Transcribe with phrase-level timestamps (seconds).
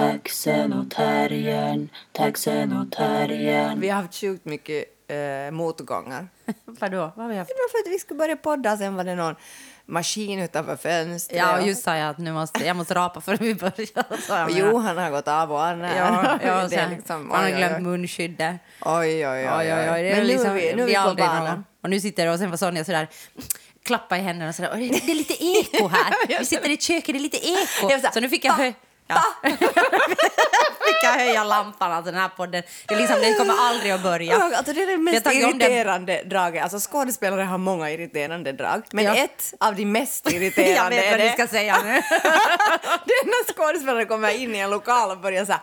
[0.00, 3.80] Taxen och terriern, taxen och terriern.
[3.80, 6.28] Vi har haft sjukt mycket eh, motgångar.
[6.64, 7.12] Vadå?
[7.16, 7.48] Vad har vi haft?
[7.48, 9.34] Det var för att vi skulle börja podda, sen var det någon
[9.86, 11.38] maskin utanför fönstret.
[11.40, 14.04] Ja, och- just sa jag att nu måste, jag måste rapa för vi börjar.
[14.28, 14.50] jag Och.
[14.50, 15.96] Johan har gått av och an här.
[15.96, 18.56] Ja, ja, och det är sen, liksom, han har glömt munskyddet.
[18.80, 19.48] Oj, oj, oj.
[19.58, 20.02] Oj, oj, oj.
[20.02, 21.44] Det är Men nu liksom, är vi, nu är vi blir på banan.
[21.44, 21.64] någon.
[21.82, 23.08] Och nu sitter och sen var Sonja sådär
[23.82, 24.70] klappa i händerna och sådär.
[24.74, 26.14] "Oj, Det, är lite eko här.
[26.38, 28.10] Vi sitter i köket, det är lite eko.
[28.12, 28.72] Så nu fick jag höja...
[29.08, 29.22] Ja.
[30.86, 32.62] fick jag höja lampan, alltså den här podden.
[32.88, 34.32] Det, är liksom, den kommer aldrig att börja.
[34.32, 36.62] Ja, Alltså det är det Jag mest det- irriterande draget.
[36.62, 39.14] Alltså skådespelare har många irriterande drag, men Ja.
[39.16, 41.92] ett av de mest Jag irriterande vet är vad det, ni ska säga nu.
[43.04, 45.60] det är när skådespelare kommer in i en lokal och börjar så här.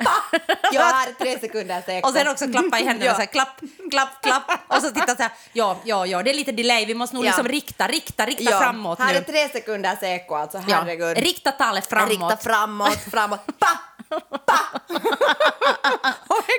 [0.72, 2.04] Jag har tre sekunder säkert.
[2.04, 3.14] Och sen också klappa i händerna, Ja.
[3.14, 4.42] så här, klapp, klapp, klapp.
[4.68, 7.24] Och så titta så här, ja, ja, ja, det är lite delay, vi måste nog
[7.24, 7.28] Ja.
[7.28, 9.18] liksom rikta, rikta, rikta Ja, framåt Här nu.
[9.18, 10.76] är tre sekunder seko, alltså Ja.
[10.76, 11.18] herregud.
[11.18, 12.10] Rikta talet framåt.
[12.10, 13.68] Rikta framåt, framåt, pa.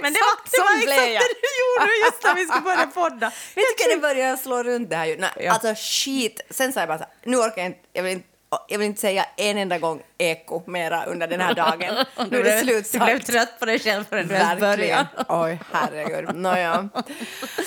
[0.02, 1.22] Men det var, det var exakt jag.
[1.22, 3.32] det du gjorde just när vi skulle börja podda.
[3.56, 5.18] Jag tycker det börjar slå runt det här ju.
[5.18, 5.52] Nej, Ja.
[5.54, 6.42] Alltså shit.
[6.50, 8.28] Sen sa jag bara så här, nu orkar jag inte, jag vill inte,
[8.68, 12.06] jag vill inte säga en enda gång eko mera under den här dagen.
[12.32, 13.06] Nu är det Du slutsagt.
[13.06, 14.60] blev trött på dig själv du ens Verkligen.
[14.60, 15.08] började.
[15.30, 16.36] Oj, herregud.
[16.36, 16.90] Nåja.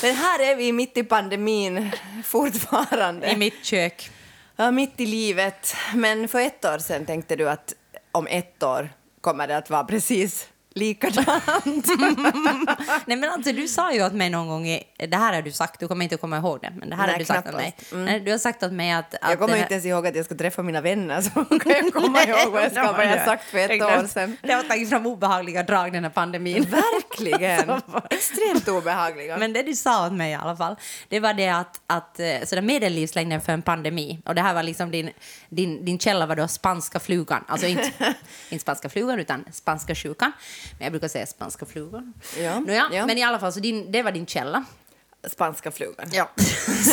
[0.02, 1.90] Men här är vi mitt i pandemin
[2.24, 3.30] fortfarande.
[3.30, 4.10] I mitt kök.
[4.56, 5.74] Ja, mitt i livet.
[5.94, 7.74] Men för ett år sedan tänkte du att
[8.12, 8.88] om ett år
[9.20, 11.86] kommer det att vara precis likadant.
[13.06, 15.52] Nej men alltså du sa ju åt mig någon gång, i, det här har du
[15.52, 17.54] sagt, du kommer inte komma ihåg det, men det här Nej, har du sagt åt
[17.54, 17.76] mig.
[17.92, 19.14] Nej, Du har sagt åt mig att...
[19.14, 21.92] att Jag kommer inte ens ihåg att jag ska träffa mina vänner så kan jag
[21.92, 24.36] komma ihåg vad jag, ska, vad jag sagt för ett år sedan.
[24.42, 26.62] Det har tagit fram obehagliga drag den här pandemin.
[26.70, 27.80] Verkligen.
[28.10, 29.38] Extremt obehagliga.
[29.38, 30.76] Men det du sa åt mig i alla fall,
[31.08, 34.54] det var det att, att eh, så där medellivslängden för en pandemi, och det här
[34.54, 35.10] var liksom din,
[35.48, 38.14] din, din källa var då spanska flugan, alltså inte,
[38.48, 40.32] inte spanska flugan utan spanska sjukan,
[40.78, 42.12] men jag brukar säga spanska flugan.
[42.38, 43.06] Ja, Nåja, ja.
[43.06, 44.64] Men i alla fall, så din, det var din källa.
[45.28, 46.06] Spanska flugan.
[46.12, 46.30] Ja.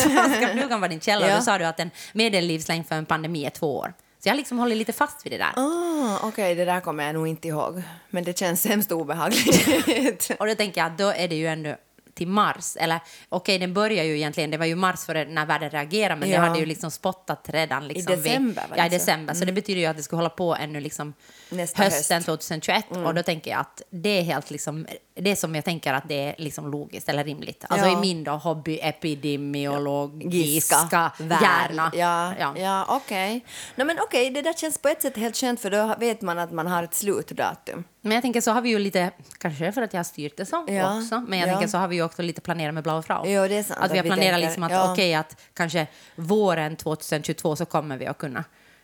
[0.01, 1.35] spanska flugan var din källa, Ja.
[1.35, 3.94] då sa du att en medellivslängd för en pandemi är två år.
[4.23, 5.51] Så jag liksom hållit lite fast vid det där.
[5.56, 7.81] Ah, Okej, det där kommer jag nog inte ihåg.
[8.09, 10.31] Men det känns hemskt obehagligt.
[10.40, 11.75] Och då tänker jag att då är det ju ändå
[12.13, 12.75] till mars.
[12.79, 12.99] Eller
[13.29, 16.41] okej, den börjar ju egentligen, det var ju mars för när världen reagerade, men Ja.
[16.41, 17.88] det hade ju liksom spottat redan.
[17.88, 19.33] Liksom december, var Ja, i december.
[19.33, 21.13] Så det betyder ju att det skulle hålla på ännu liksom
[21.50, 22.29] Nästa hösten höst.
[22.29, 22.38] Mm.
[22.38, 22.85] 2021.
[23.05, 24.88] Och då tänker jag att det är helt liksom,
[25.23, 27.65] det som jag tänker att det är liksom logiskt eller rimligt.
[27.69, 27.97] Alltså Ja.
[27.97, 31.91] i min då hobbyepidemiologiska Giska hjärna.
[31.95, 32.53] Ja, Ja.
[32.57, 32.85] ja.
[32.89, 33.45] okej.
[33.75, 36.39] No, men okej, det där känns på ett sätt helt skönt för då vet man
[36.39, 37.83] att man har ett slutdatum.
[38.01, 40.45] Men jag tänker så har vi ju lite, kanske för att jag har styrt det
[40.45, 41.53] så Ja, också, men jag ja.
[41.53, 43.23] tänker så har vi ju också lite planerat med Blau Frau.
[43.25, 44.91] Jo, det är sant Att vi har vi planerat tänker- liksom att ja.
[44.91, 48.43] okej att kanske våren 2022 så kommer vi att kunna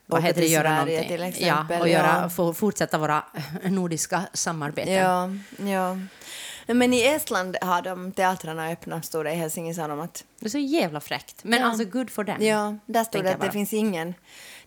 [0.10, 1.08] vad heter det, göra Sverige någonting.
[1.18, 2.30] till exempel, ja, och göra, ja.
[2.30, 3.24] få- fortsätta våra
[3.64, 4.94] nordiska samarbeten.
[4.94, 5.30] Ja,
[5.72, 5.98] ja.
[6.74, 10.58] Men i Estland har de teatrarna öppna, stod det i Helsingin att Det är så
[10.58, 11.44] jävla fräckt.
[11.44, 11.66] Men Ja.
[11.68, 12.42] alltså good for them.
[12.44, 14.14] Ja, där stod det att det finns ingen,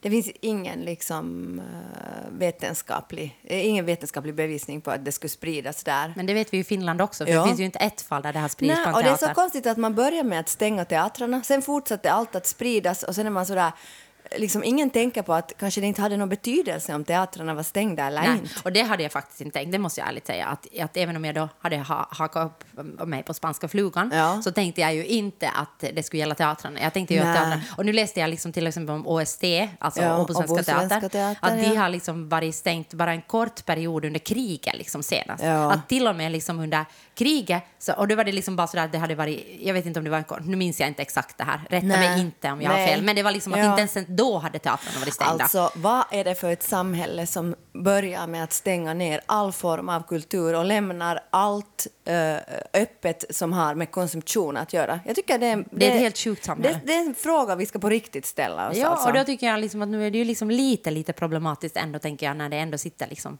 [0.00, 5.84] det finns ingen liksom eh, vetenskaplig, eh, ingen vetenskaplig bevisning på att det skulle spridas
[5.84, 6.12] där.
[6.16, 7.40] Men det vet vi i Finland också, för Ja.
[7.42, 9.10] det finns ju inte ett fall där det har spridits Nej, på en och det
[9.10, 13.02] är så konstigt att man börjar med att stänga teatrarna, sen fortsatte allt att spridas
[13.02, 13.72] och sen är man sådär,
[14.36, 18.06] liksom ingen tänker på att kanske det inte hade någon betydelse om teatrarna var stängda
[18.06, 18.54] eller Nej, inte.
[18.64, 20.46] och det hade jag faktiskt inte tänkt, det måste jag ärligt säga.
[20.46, 24.42] Att, att även om jag då hade ha, hakat upp mig på spanska flugan Ja.
[24.42, 26.80] så tänkte jag ju inte att det skulle gälla teatrarna.
[26.80, 29.44] Jag tänkte ju att teatrarna, och nu läste jag liksom till exempel om OST,
[29.78, 31.80] alltså Ja, Åbo Svenska Svenska Teater, Teater, att de ja.
[31.80, 35.44] har liksom varit stängt bara en kort period under kriget liksom senast.
[35.44, 35.72] Ja.
[35.72, 38.84] Att till och med liksom under kriget, så, och då var det liksom bara sådär
[38.84, 40.88] att det hade varit, jag vet inte om det var en kort, nu minns jag
[40.88, 42.10] inte exakt det här, rätta Nej.
[42.10, 42.88] mig inte om jag har Nej.
[42.88, 45.44] fel, men det var liksom att inte ens då hade teatrarna varit stängda.
[45.44, 49.88] Alltså, vad är det för ett samhälle som börjar med att stänga ner all form
[49.88, 52.34] av kultur och lämnar allt eh,
[52.82, 55.00] öppet som har med konsumtion att göra?
[55.06, 56.80] Jag tycker det, är- Det är ett helt sjukt samhälle.
[56.84, 58.76] Det, det är en fråga vi ska på riktigt ställa oss.
[58.76, 59.08] Ja, alltså.
[59.08, 61.98] och då tycker jag liksom att nu är det ju liksom lite, lite problematiskt ändå,
[61.98, 63.38] tänker jag, när det ändå sitter liksom...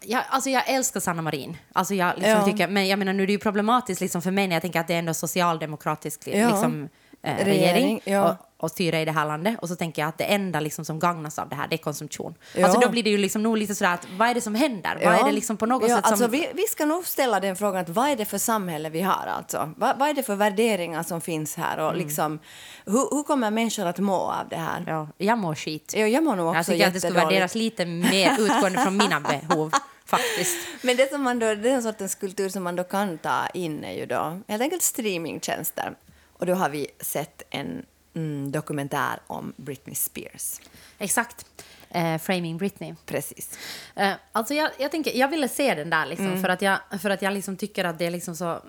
[0.00, 2.44] Jag, alltså jag älskar Sanna Marin, alltså jag liksom Ja.
[2.44, 4.80] tycker, men jag menar nu är det ju problematiskt liksom för mig när jag tänker
[4.80, 6.48] att det är ändå socialdemokratisk Ja.
[6.50, 6.88] liksom,
[7.22, 8.30] eh, regering, Regering, ja.
[8.30, 10.84] och, och styra i det här landet och så tänker jag att det enda liksom
[10.84, 12.34] som gagnas av det här det är konsumtion.
[12.54, 12.66] Ja.
[12.66, 15.00] Alltså då blir det ju liksom nog lite sådär att vad är det som händer?
[15.04, 16.30] Vad är det liksom på något ja, sätt alltså som...
[16.30, 19.26] vi, vi ska nog ställa den frågan att vad är det för samhälle vi har
[19.26, 19.72] alltså?
[19.76, 22.38] Vad, vad är det för värderingar som finns här och liksom
[22.86, 24.76] hur, hur kommer människor att må av det här?
[24.76, 24.94] Mm.
[24.94, 25.94] Ja, jag mår skit.
[25.96, 28.96] Ja, jag mår nog också Jag tycker att det skulle värderas lite mer utgående från
[28.96, 29.72] mina behov,
[30.06, 30.56] faktiskt.
[30.82, 33.92] Men det som man då, den sortens kultur som man då kan ta in är
[33.92, 35.94] ju då helt enkelt streamingtjänster.
[36.32, 37.84] Och då har vi sett en
[38.14, 40.60] mm, dokumentär om Britney Spears.
[40.98, 41.46] Exakt.
[41.90, 42.94] eh, Framing Britney.
[43.06, 43.58] Precis.
[43.94, 46.42] Eh, alltså jag, jag, tänker, jag ville se den där liksom, Mm.
[46.42, 48.60] för att jag, för att jag liksom tycker att det är liksom så...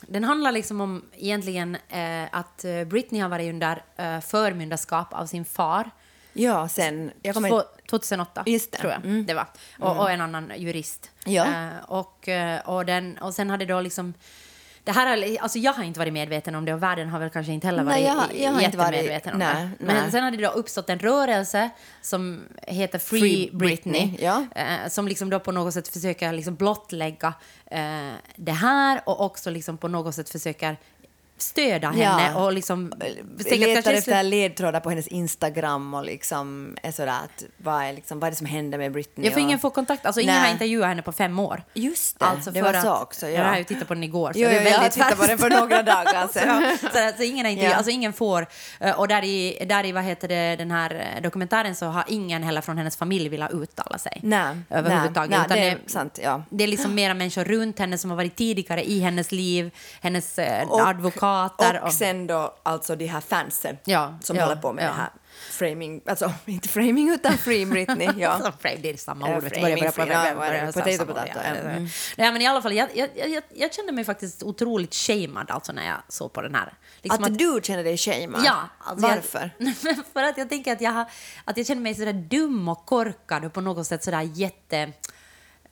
[0.00, 5.26] Den handlar liksom om egentligen eh, att eh, Britney har varit under eh, förmyndarskap av
[5.26, 5.90] sin far.
[6.32, 7.10] Ja, sen...
[7.22, 8.78] Jag kommer Två- inte- 2008, Just det.
[8.78, 9.26] tror jag Mm.
[9.26, 9.46] det var.
[9.78, 11.10] Och, och en annan jurist.
[11.24, 11.44] Ja.
[11.46, 14.14] Eh, och, eh, och, den, och sen hade då liksom...
[14.84, 17.30] Det här är, alltså jag har inte varit medveten om det och världen har väl
[17.30, 19.84] kanske inte heller varit Nej, jag har- jag har inte varit- jättemedveten om nej, det.
[19.84, 20.10] Men nej.
[20.12, 21.70] sen hade det då uppstått en rörelse
[22.02, 24.06] som heter Free, Free Britney.
[24.06, 24.46] Britney, ja.
[24.54, 27.34] eh, som liksom då på något sätt försöker liksom blottlägga
[27.66, 30.76] eh, det här och också liksom på något sätt försöker
[31.38, 32.44] stödja henne Ja.
[32.44, 32.92] och liksom...
[33.38, 38.20] letar kanske- efter ledtrådar på hennes Instagram och liksom är sådär att vad är, liksom,
[38.20, 39.26] vad är det som händer med Britney?
[39.26, 40.44] Jag får och- ingen få kontakt, alltså ingen Nej.
[40.44, 41.62] har intervjuat henne på fem år.
[41.74, 43.28] Just det, Alltså det var så att- också.
[43.28, 43.48] Jag Ja.
[43.48, 44.32] har ju tittat på den igår.
[44.32, 46.78] Så Jo, det är jo, jag har väldigt tittat på den för några dagar sedan.
[46.80, 47.76] så, så, så ingen, har intervju, Ja.
[47.76, 48.46] alltså ingen får...
[48.80, 52.04] eh, Och där i, där i vad heter det, den här eh, dokumentären så har
[52.08, 54.20] ingen heller från hennes familj velat uttala sig.
[54.22, 55.30] Nej, överhuvudtaget.
[55.30, 56.42] nej, utan det är sant, ja.
[56.50, 59.70] det är liksom mera människor runt henne som har varit tidigare i hennes liv,
[60.00, 60.80] hennes eh, Och-
[61.24, 61.80] advokater.
[61.82, 64.88] Och sen då alltså de här fansen Ja, som ja, håller på med ja.
[64.88, 65.10] det här
[65.50, 68.10] framing, alltså inte framing utan free Britney.
[68.16, 68.28] Ja.
[68.34, 69.44] Alltså, frame, det är samma ord.
[69.52, 69.60] ja.
[69.60, 71.88] Mm.
[72.16, 75.72] Nej, men i alla fall, jag, jag, jag, jag kände mig faktiskt otroligt shamed alltså
[75.72, 76.72] när jag såg på den här.
[77.02, 78.40] Liksom Att du känner dig shamed?
[78.44, 78.68] Ja.
[78.78, 79.50] Alltså Varför?
[79.82, 81.06] Jag, för att jag tänker att jag,
[81.44, 84.92] att jag känner mig sådär dum och korkad och på något sätt sådär jätte...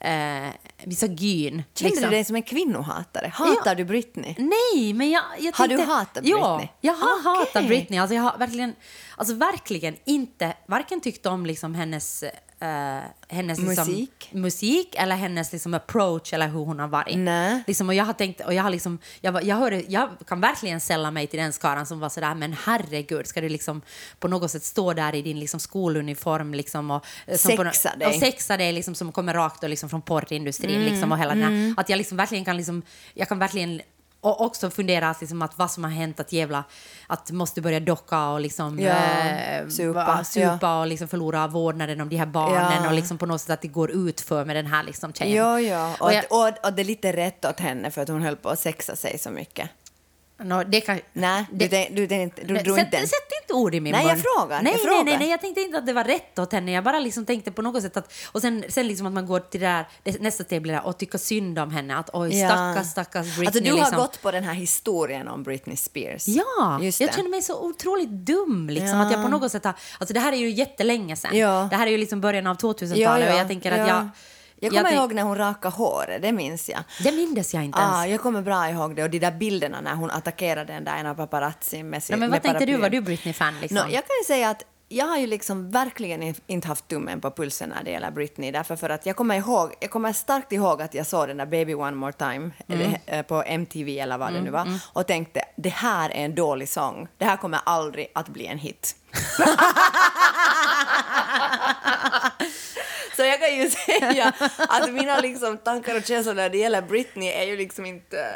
[0.03, 0.49] Eh,
[0.85, 1.63] misogyn.
[1.73, 2.09] Kände liksom.
[2.09, 3.31] du dig som en kvinnohatare?
[3.35, 4.35] Hatar du Britney?
[4.37, 6.69] Nej, men jag, jag Har du hatat Ja, Britney?
[6.81, 7.23] jag har Okej.
[7.23, 7.99] hatat Britney.
[7.99, 8.75] Alltså jag har verkligen,
[9.17, 12.23] alltså verkligen inte varken tyckt om liksom hennes,
[12.63, 14.29] eh, hennes liksom, Musik?
[14.31, 17.17] musik eller hennes liksom approach eller hur hon har varit.
[17.17, 17.63] Nej.
[17.67, 20.81] Liksom, och jag har tänkt, och jag har liksom, jag, jag, hörde, jag kan verkligen
[20.81, 23.81] sälla mig till den skaran som var sådär, men herregud, ska du liksom
[24.19, 27.95] på något sätt stå där i din liksom skoluniform liksom och eh, som på, Sexa
[27.95, 28.07] dig.
[28.07, 31.35] och sexa dig liksom som kommer rakt då, liksom från porrindustrin Mm, liksom och hela
[31.35, 32.81] den här, att jag liksom verkligen kan liksom,
[33.13, 33.81] jag kan verkligen
[34.23, 36.63] och också fundera liksom, att vad som har hänt, att jävla,
[37.07, 42.09] att måste börja docka och liksom Ja, eh, supa, supa och liksom förlora vårdnaden om
[42.09, 42.87] de här barnen Ja.
[42.89, 45.35] och liksom på något sätt att det går ut för med den här liksom tjejen.
[45.37, 45.93] Ja, ja.
[45.99, 46.25] Och, Och att,
[46.59, 48.95] och, och det är lite rätt åt henne för att hon höll på att sexa
[48.95, 49.69] sig så mycket.
[50.43, 53.53] Nå, det kan, Nej, du, det- tänk- du, tänkte- du Nej, drog inte sätt inte
[53.53, 54.09] ord i min Nej, mun.
[54.09, 55.03] jag frågar, Nej, jag nej, frågar.
[55.03, 56.71] nej, nej, jag tänkte inte att det var rätt åt henne.
[56.71, 58.13] Jag bara liksom tänkte på något sätt att...
[58.31, 60.97] Och sen, sen liksom att man går till det där, nästa steg blir det och
[60.97, 61.97] tycka synd om henne.
[61.97, 62.83] Att oj, Ja.
[62.83, 63.45] stackars, Britney.
[63.47, 63.97] Alltså du har liksom.
[63.97, 66.27] gått på den här historien om Britney Spears.
[66.27, 68.69] Ja, Just jag känner mig så otroligt dum.
[68.69, 69.05] Liksom, Ja.
[69.05, 71.37] Att jag på något sätt har, alltså det här är ju jättelänge sedan.
[71.37, 71.67] Ja.
[71.69, 74.09] Det här är ju liksom början av 2000-talet och jag tänker att jag...
[74.63, 76.83] Jag kommer tänk- ihåg när hon rakade håret, det minns jag.
[77.03, 77.93] Det mindes jag inte ens.
[77.93, 80.97] Ah, jag kommer bra ihåg det och de där bilderna när hon attackerade den där
[80.97, 82.77] ena paparazzin med sin Nej, men vad tänkte du?
[82.77, 83.59] Var du Britney-fan?
[83.61, 83.75] Liksom?
[83.77, 87.31] Nå, jag kan ju säga att jag har ju liksom verkligen inte haft tummen på
[87.31, 88.51] pulsen när det gäller Britney.
[88.51, 91.45] Därför för att jag kommer ihåg, jag kommer starkt ihåg att jag såg den där
[91.45, 92.51] Baby One More Time Mm.
[92.67, 96.35] eller, eh, på MTV eller vad det nu var och tänkte det här är en
[96.35, 97.07] dålig sång.
[97.17, 98.95] Det här kommer aldrig att bli en hit.
[103.15, 107.29] Så jag kan ju säga att mina liksom tankar och känslor när det gäller Britney
[107.29, 108.35] är ju liksom inte...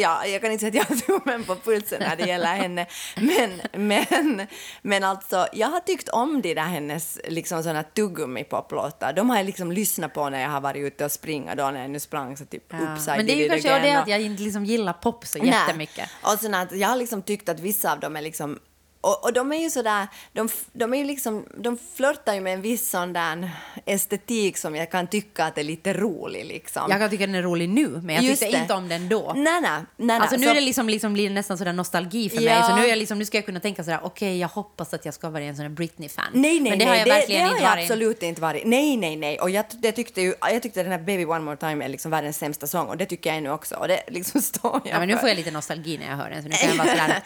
[0.00, 2.86] Ja, jag kan inte säga att jag har tummen på pulsen när det gäller henne.
[3.16, 4.46] Men, men,
[4.82, 9.12] men alltså, jag har tyckt om de där hennes liksom såna tuggummi-poplåtar.
[9.12, 11.80] De har jag liksom lyssnat på när jag har varit ute och springa då när
[11.80, 12.76] jag nu sprang så typ Ja.
[12.94, 15.48] upside Men det är ju kanske det att jag inte liksom gillar pop så Nej.
[15.48, 16.08] jättemycket.
[16.22, 18.58] Och sen att jag har liksom tyckt att vissa av dem är liksom
[19.00, 22.54] och, och de är ju sådär, de, de är ju liksom, de flörtar ju med
[22.54, 23.50] en viss sån där
[23.86, 26.82] estetik som jag kan tycka att är lite rolig liksom.
[26.90, 28.62] Jag kan tycka den är rolig nu, men jag Just tyckte det.
[28.62, 29.32] inte om den då.
[29.36, 30.18] Nej, nej, nej.
[30.20, 32.44] Alltså nu Så- är det liksom, liksom blir det nästan sådär nostalgi för mig.
[32.44, 32.68] Ja.
[32.68, 35.04] Så nu, är jag liksom, nu ska jag kunna tänka sådär, okej jag hoppas att
[35.04, 36.24] jag ska vara en sån Britney-fan.
[36.34, 37.82] Nej, nej, Men det nej, har jag det, verkligen det har inte jag varit.
[37.90, 38.66] absolut inte varit.
[38.66, 39.38] Nej, nej, nej.
[39.40, 42.10] Och jag, jag, tyckte ju, jag tyckte den här Baby One More Time är liksom
[42.10, 43.74] världens sämsta sång och det tycker jag nu också.
[43.74, 46.30] Och det liksom står jag Ja, men nu får jag lite nostalgi när jag hör
[46.30, 46.42] den.
[46.42, 47.22] Så nu kan jag vara sådär,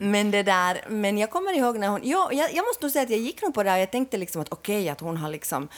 [0.00, 3.02] Men det där, men jag kommer ihåg när hon, ja, jag, jag måste nog säga
[3.02, 5.28] att jag gick nog på det och jag tänkte liksom att okej att hon har
[5.30, 5.68] liksom,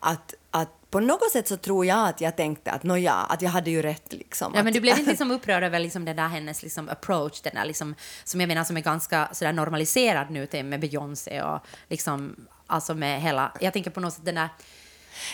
[0.00, 3.50] att, att på något sätt så tror jag att jag tänkte att nåja, att jag
[3.50, 4.52] hade ju rätt liksom.
[4.54, 7.40] Ja, att, men du blev inte liksom upprörd över liksom den där hennes liksom approach,
[7.40, 11.42] den där liksom, som jag menar som är ganska sådär normaliserad nu till med Beyoncé
[11.42, 12.36] och liksom,
[12.66, 14.48] alltså med hela, jag tänker på något sätt den där,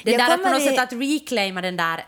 [0.05, 2.05] det Jag där att på något i- sätt att reclaima den där,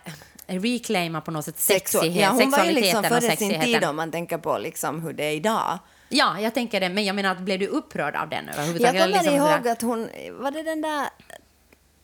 [0.47, 3.97] reclaima på något sätt sexighet, ja, hon var ju sexualiteten liksom före sin tid om
[3.97, 5.79] man tänker på liksom hur det är idag.
[6.13, 8.57] Ja, jag tänker det, men jag menar blev du upprörd av den Jag
[8.93, 11.09] kommer Liksom ihåg att hon, var det den där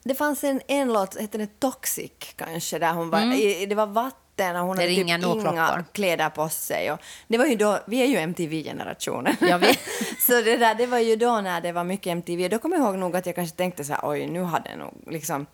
[0.05, 3.33] det fanns en, en låt, hette det Toxic kanske, där hon var, Mm.
[3.33, 5.85] i, det var vatten och hon Det hade typ inga klockor.
[5.93, 6.93] kläder på sig.
[6.93, 6.99] Och
[7.29, 9.37] det var ju då, vi är ju MTV-generationen.
[9.41, 9.65] Jag
[10.19, 12.49] så det, där, det var ju då när det var mycket MTV.
[12.49, 14.77] Då kommer jag ihåg nog att jag kanske tänkte så här, oj, nu hade det
[14.77, 15.47] nog liksom,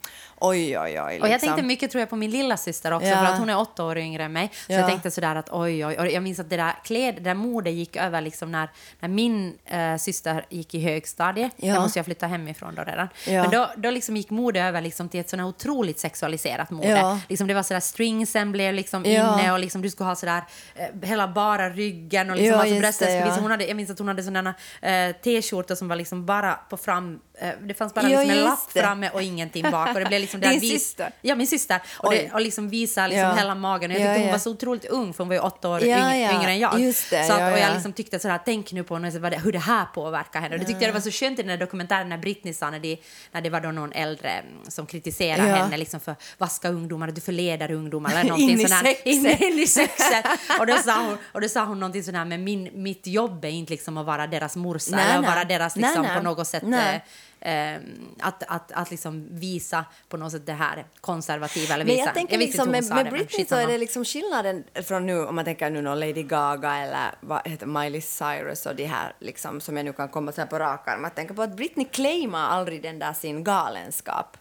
[0.48, 1.12] oj, oj, oj.
[1.12, 1.22] Liksom.
[1.22, 3.16] Och jag tänkte mycket tror jag på min lilla syster också, Ja.
[3.16, 4.50] för att hon är åtta år yngre än mig.
[4.66, 4.78] Så Ja.
[4.78, 7.34] jag tänkte sådär att oj, oj, och jag minns att det där kläd, det där
[7.34, 8.68] modet gick över liksom när,
[9.00, 11.52] när min eh, syster gick i högstadiet.
[11.56, 11.66] Ja.
[11.74, 13.08] Jag måste jag flytta hemifrån då redan.
[13.26, 13.42] Ja.
[13.42, 17.18] Men då, då liksom gick mode över liksom till ett sådär otroligt sexualiserat mode.
[17.28, 20.42] Liksom det var sådär stringsen blev liksom inne och liksom du skulle ha sådär
[20.74, 23.36] eh, hela bara ryggen och liksom Ja, alltså brösten det, ja.
[23.40, 26.76] Hon hade, jag minns att hon hade sådana eh, t-skjortor som var liksom bara på
[26.76, 27.20] fram,
[27.62, 28.80] det fanns bara Ja, liksom en lapp det.
[28.80, 29.88] framme och ingenting bak.
[29.94, 31.10] Och det blev liksom det Din syster?
[31.20, 31.80] Ja, min syster.
[31.98, 33.34] Och, det, och liksom visa liksom Ja.
[33.34, 33.90] hela magen.
[33.90, 34.32] Och jag Ja, tyckte hon ja.
[34.32, 36.78] var så otroligt ung, för hon var ju åtta år Ja, yngre, än jag.
[36.80, 37.72] Det, så att, och jag ja.
[37.74, 40.54] liksom tyckte sådär, tänk nu på det- hur det här påverkar henne.
[40.54, 42.70] Och det tyckte jag det var så skönt i den där dokumentären när Britney sa,
[42.70, 43.00] när, de,
[43.32, 47.06] när det var då någon äldre mm, som kritiserade henne liksom för vad ska ungdomar,
[47.06, 49.06] du förleder ungdomar eller någonting In i sexet.
[49.06, 50.26] In, in i sexet.
[50.60, 53.44] och, då sa hon, och då sa hon någonting sånt här, men min, mitt jobb
[53.44, 55.30] är inte liksom att vara deras morsa Nej, eller att nej.
[55.34, 56.16] vara deras liksom nej.
[56.16, 57.04] på något sätt Nej.
[57.42, 57.76] Eh,
[58.20, 62.06] att, att, att liksom visa på något sätt det här konservativa eller Men visa.
[62.06, 65.24] jag tänker vet liksom med, med men Britney så är det liksom skillnaden från nu
[65.26, 69.12] om man tänker nu någon Lady Gaga eller vad heter Miley Cyrus och de här
[69.18, 71.04] liksom som jag nu kan komma så här på rak arm.
[71.04, 74.36] att tänka på att Britney claimar aldrig den där sin galenskap.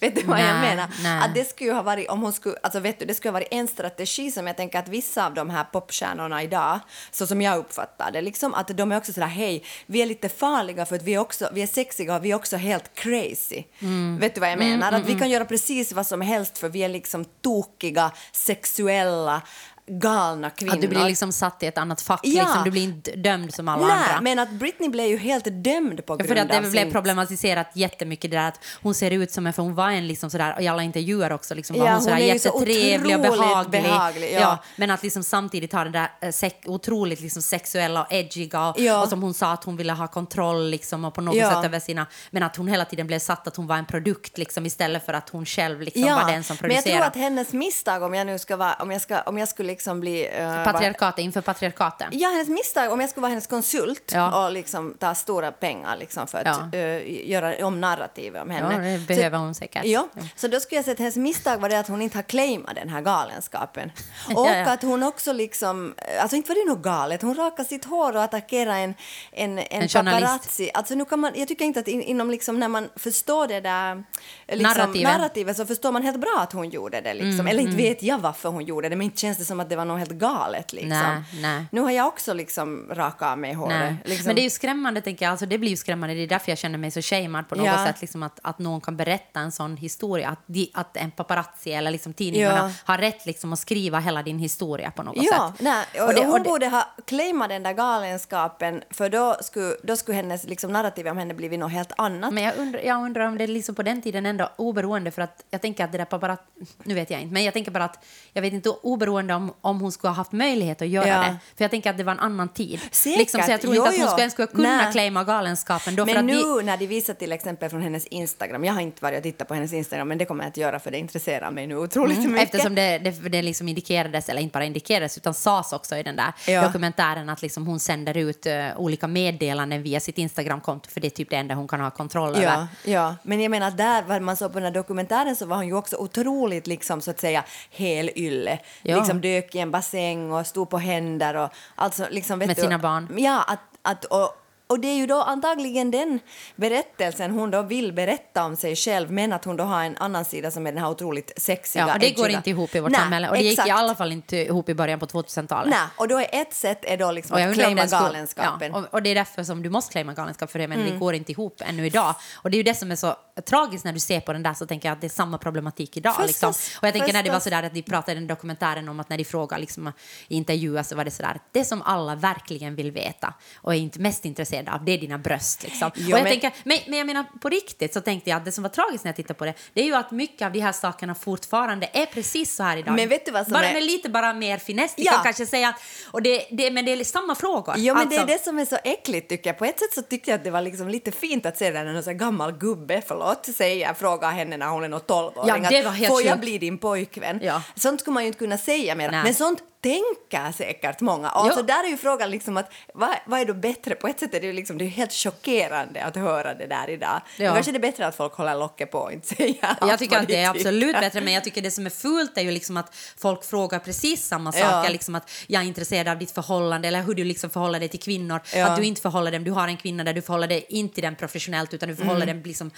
[0.00, 0.88] Vet du vad jag Nej, menar?
[1.02, 1.22] nej.
[1.22, 3.48] Att det skulle ha varit, om hon skulle, alltså vet du, det skulle ha varit
[3.50, 7.58] en strategi som jag tänker att vissa av de här popstjärnorna idag, så som jag
[7.58, 11.02] uppfattar det, liksom att de är också sådär hej, vi är lite farliga för att
[11.02, 13.64] vi är också, vi är sexiga och vi är också helt crazy.
[13.80, 14.18] Mm.
[14.20, 14.92] Vet du vad jag menar?
[14.92, 19.42] att vi kan göra precis vad som helst för vi är liksom tokiga, sexuella,
[19.88, 20.74] galna kvinnor.
[20.74, 22.42] Att du blir liksom satt i ett annat fack, Ja.
[22.42, 24.20] liksom, du blir inte dömd som alla Nej, andra.
[24.20, 26.82] men att Britney blev ju helt dömd på Ja, grund för att det av blev
[26.82, 26.92] sin...
[26.92, 30.30] problematiserat jättemycket det där att hon ser ut som en, för hon var en liksom
[30.30, 33.16] sådär, i alla intervjuer också, liksom var Ja, hon sådär hon är ju så jättetrevlig
[33.16, 33.82] och behaglig.
[33.82, 34.58] behaglig, ja.
[34.76, 38.80] men att liksom samtidigt ha det där eh, sex, otroligt liksom sexuella och edgiga och,
[38.80, 39.02] Ja.
[39.02, 41.50] och som hon sa att hon ville ha kontroll liksom och på något Ja.
[41.50, 44.38] sätt över sina, men att hon hela tiden blev satt att hon var en produkt
[44.38, 47.06] liksom istället för att hon själv liksom var den som men jag tror producerade.
[47.06, 50.00] att hennes misstag, om jag nu ska vara, om jag, ska, om jag skulle liksom
[50.00, 50.28] bli...
[50.32, 52.08] eh, vara- Patriarkatet, inför patriarkatet.
[52.10, 54.44] Ja, hennes misstag, om jag skulle vara hennes konsult Ja.
[54.46, 56.78] och liksom ta stora pengar liksom för att Ja.
[56.78, 58.74] eh, göra om narrativet om henne.
[58.74, 59.84] Ja, det Så- behöver hon säkert.
[59.84, 62.22] Ja, så då skulle jag säga att hennes misstag var det att hon inte har
[62.22, 63.92] claimat den här galenskapen.
[64.36, 68.16] Och att hon också liksom, alltså inte var det något galet, hon rakade sitt hår
[68.16, 68.94] och attackerade en,
[69.32, 70.22] en, en, En journalist.
[70.26, 70.70] paparazzi.
[70.74, 73.60] Alltså nu kan man, jag tycker inte att in, inom liksom när man förstår det
[73.60, 74.04] där
[74.48, 75.12] liksom, Narrativet.
[75.18, 77.30] narrativet så förstår man helt bra att hon gjorde det liksom.
[77.32, 79.68] Mm, Eller inte vet jag varför hon gjorde det, men inte känns det som att
[79.70, 80.88] det var något helt galet liksom.
[80.90, 81.64] Nej, nej.
[81.72, 83.94] Nu har jag också liksom rakat av mig håret.
[84.04, 84.26] Liksom.
[84.26, 85.30] Men det är ju skrämmande, tänker jag.
[85.30, 86.14] Alltså, det blir ju skrämmande.
[86.14, 87.86] Det är därför jag känner mig så shamed på något Ja.
[87.86, 88.00] sätt.
[88.00, 90.28] Liksom att, att någon kan berätta en sån historia.
[90.28, 92.70] Att, de, att en paparazzi eller liksom tidningarna Ja.
[92.92, 95.60] har rätt liksom att skriva hela din historia på något Ja, sätt.
[95.64, 99.36] nej, och, Och det- och hon det- borde ha claimat den där galenskapen för då
[99.40, 102.32] skulle, då skulle hennes liksom, narrativ om henne blivit något helt annat.
[102.34, 105.44] Men jag undrar, jag undrar om det liksom på den tiden ändå oberoende för att
[105.50, 106.42] jag tänker att det där paparazzi,
[106.84, 109.80] nu vet jag inte, men jag tänker bara att jag vet inte oberoende om, om
[109.80, 111.18] hon skulle ha haft möjlighet att göra Ja.
[111.18, 111.36] det.
[111.56, 112.80] För jag tänker att det var en annan tid.
[112.90, 113.18] Säkert.
[113.18, 114.92] Liksom, så jag tror Jo, inte att hon skulle, ens skulle kunna Nej.
[114.92, 116.06] claima galenskapen då.
[116.06, 119.16] Men nu de, när de visar till exempel från hennes Instagram, jag har inte varit
[119.16, 121.66] och tittat på hennes Instagram men det kommer jag att göra för det intresserar mig
[121.66, 122.30] nu otroligt mycket.
[122.30, 126.02] Mm, Eftersom det, det, det liksom indikerades, eller inte bara indikerades, utan sades också i
[126.02, 126.62] den där Ja.
[126.62, 131.10] dokumentären att liksom hon sänder ut eh, olika meddelanden via sitt Instagramkonto för det är
[131.10, 132.42] typ det enda hon kan ha kontroll över.
[132.42, 135.56] Ja, ja, men jag menar där, vad man såg på den här dokumentären så var
[135.56, 138.58] hon ju också otroligt liksom så att säga helylle.
[138.82, 138.96] Ja.
[138.96, 142.62] Liksom dök i en bassäng och stod på händer och alltså liksom vet Med du,
[142.62, 143.16] sina barn.
[143.18, 144.36] Ja, att, att och,
[144.68, 146.20] och det är ju då antagligen den
[146.56, 150.24] berättelsen hon då vill berätta om sig själv men att hon då har en annan
[150.24, 152.36] sida som är den här otroligt sexiga, Ja, och det går edgiga.
[152.38, 153.28] inte ihop i vårt Nej, samhälle.
[153.28, 153.68] Och det gick exakt.
[153.68, 155.70] i alla fall inte ihop i början på 2000-talet.
[155.70, 158.72] Nej, och då är ett sätt är då liksom Och jag att claima galenskapen.
[158.72, 160.92] Ja, och, och det är därför som du måste claima galenskap för det, men Mm.
[160.92, 162.14] det går inte ihop ännu idag.
[162.36, 164.54] Och det är ju det som är så tragiskt när du ser på den där
[164.54, 166.14] så tänker jag att det är samma problematik idag.
[166.16, 166.78] Förstås, Liksom.
[166.80, 167.44] Och jag tänker när det var förstås.
[167.54, 169.92] sådär att de pratade i den dokumentären om att när de frågar liksom,
[170.28, 174.00] i intervjuer så var det sådär det som alla verkligen vill veta och är inte
[174.00, 175.62] mest intresserade av det är dina bröst.
[175.62, 175.90] Liksom.
[175.94, 178.44] Jo, och jag men- tänker, men, men jag menar på riktigt så tänkte jag att
[178.44, 180.52] det som var tragiskt när jag tittade på det det är ju att mycket av
[180.52, 182.94] de här sakerna fortfarande är precis så här idag.
[182.96, 184.94] Men vet du vad som bara är- med lite bara mer finess.
[184.96, 185.12] Ja.
[185.12, 185.76] kan kanske säga att,
[186.10, 187.74] och det, det, men det är samma frågor.
[187.78, 189.58] Jo, men det är Alltså- det som är så äckligt tycker jag.
[189.58, 191.84] På ett sätt så tycker jag att det var liksom lite fint att se när
[191.92, 195.84] någon gammal gubbe, förlåt, säger, frågar henne när hon är någon 12-åring Ja, det att,
[195.84, 197.40] var helt får jag bli din pojkvän?
[197.42, 197.62] Ja.
[197.76, 199.10] Sånt skulle man ju inte kunna säga mer.
[199.10, 199.22] Nej.
[199.24, 201.28] Men sånt tänker säkert många.
[201.28, 203.94] Alltså där är ju frågan liksom att vad, vad är då bättre?
[203.94, 206.90] På ett sätt är det ju liksom, det är helt chockerande att höra det där
[206.90, 207.20] idag.
[207.36, 207.54] Men Ja.
[207.54, 210.16] kanske det är bättre att folk håller locket på och inte säger allt Jag tycker
[210.18, 212.50] att de det är absolut bättre, men jag tycker det som är fult är ju
[212.50, 214.70] liksom att folk frågar precis samma Ja.
[214.70, 214.92] saker.
[214.92, 218.00] Liksom att jag är intresserad av ditt förhållande eller hur du liksom förhåller dig till
[218.00, 218.40] kvinnor.
[218.54, 218.66] Ja.
[218.66, 221.02] Att du inte förhåller dem, du har en kvinna där du förhåller dig inte till
[221.04, 222.70] den professionellt utan du förhåller dem liksom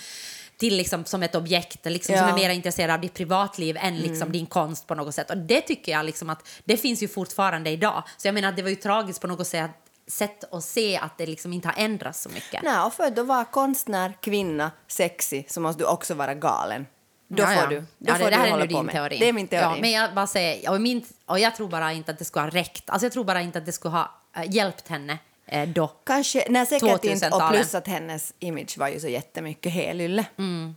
[0.60, 2.28] till liksom som ett objekt liksom, som Mm.
[2.28, 2.34] Ja.
[2.34, 2.44] Mm.
[2.44, 5.30] är mer intresserad av ditt privatliv än liksom din konst på något sätt.
[5.30, 8.02] Och det tycker jag liksom att det finns ju fortfarande idag.
[8.16, 9.70] Så jag menar att det var ju tragiskt på något sätt,
[10.08, 12.62] sätt att se att det liksom inte har ändrats så mycket.
[12.62, 16.86] Nej, och för att vara konstnär, kvinna, sexy så måste du också vara galen.
[17.28, 17.66] Då Ja, får ja.
[17.66, 19.16] du, då ja, får det, du här är hålla på din teori.
[19.18, 19.62] Det är min teori.
[19.64, 22.42] Ja, men jag bara säger, och, min, och jag tror bara inte att det skulle
[22.42, 22.90] ha räckt.
[22.90, 25.18] Alltså jag tror bara inte att det skulle ha äh, hjälpt henne
[25.50, 25.86] eh, då.
[26.04, 27.26] Kanske, nej säkert inte.
[27.26, 27.60] Och 2000-talet.
[27.60, 30.26] plus att hennes image var ju så jättemycket helylle.
[30.38, 30.74] Mm.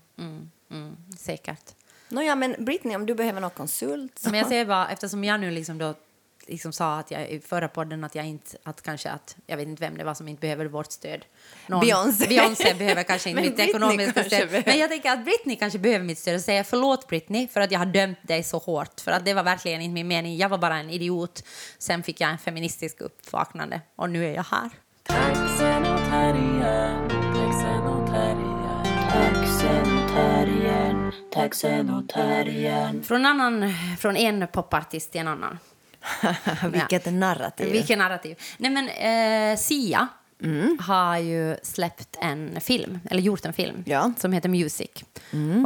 [1.18, 1.75] Säkert.
[2.10, 4.30] Nåja, men Britney, om du behöver någon konsult så...
[4.30, 5.94] Men jag säger bara, eftersom jag nu liksom då
[6.48, 9.68] liksom sa att jag i förra podden att jag inte, att kanske att, jag vet
[9.68, 11.26] inte vem det var som inte behöver vårt stöd.
[11.68, 12.28] Någon- Beyoncé.
[12.28, 14.30] Beyoncé behöver kanske inte mitt Britney ekonomiska stöd.
[14.30, 14.64] behöver.
[14.66, 17.72] Men jag tänker att Britney kanske behöver mitt stöd och säga förlåt Britney för att
[17.72, 19.00] jag har dömt dig så hårt.
[19.02, 20.38] För att det var verkligen inte min mening.
[20.38, 21.44] Jag var bara en idiot.
[21.78, 24.70] Sen fick jag en feministisk uppvaknande och nu är jag här.
[33.04, 35.60] Från, annan, från en popartist till en annan.
[36.72, 37.72] Vilket narrativ.
[37.72, 38.40] Vilken narrativ.
[38.58, 40.08] Nej men eh, Sia
[40.44, 40.78] Mm.
[40.82, 44.00] har ju släppt en film, eller gjort en film, Ja.
[44.04, 44.16] Mm.
[44.20, 44.90] som heter Music.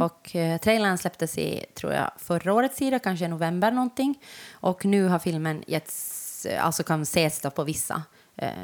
[0.02, 4.18] Och eh, trailern släpptes i, tror jag, förra årets sida, kanske i november någonting.
[4.52, 8.02] Och nu har filmen getts, alltså kan ses på vissa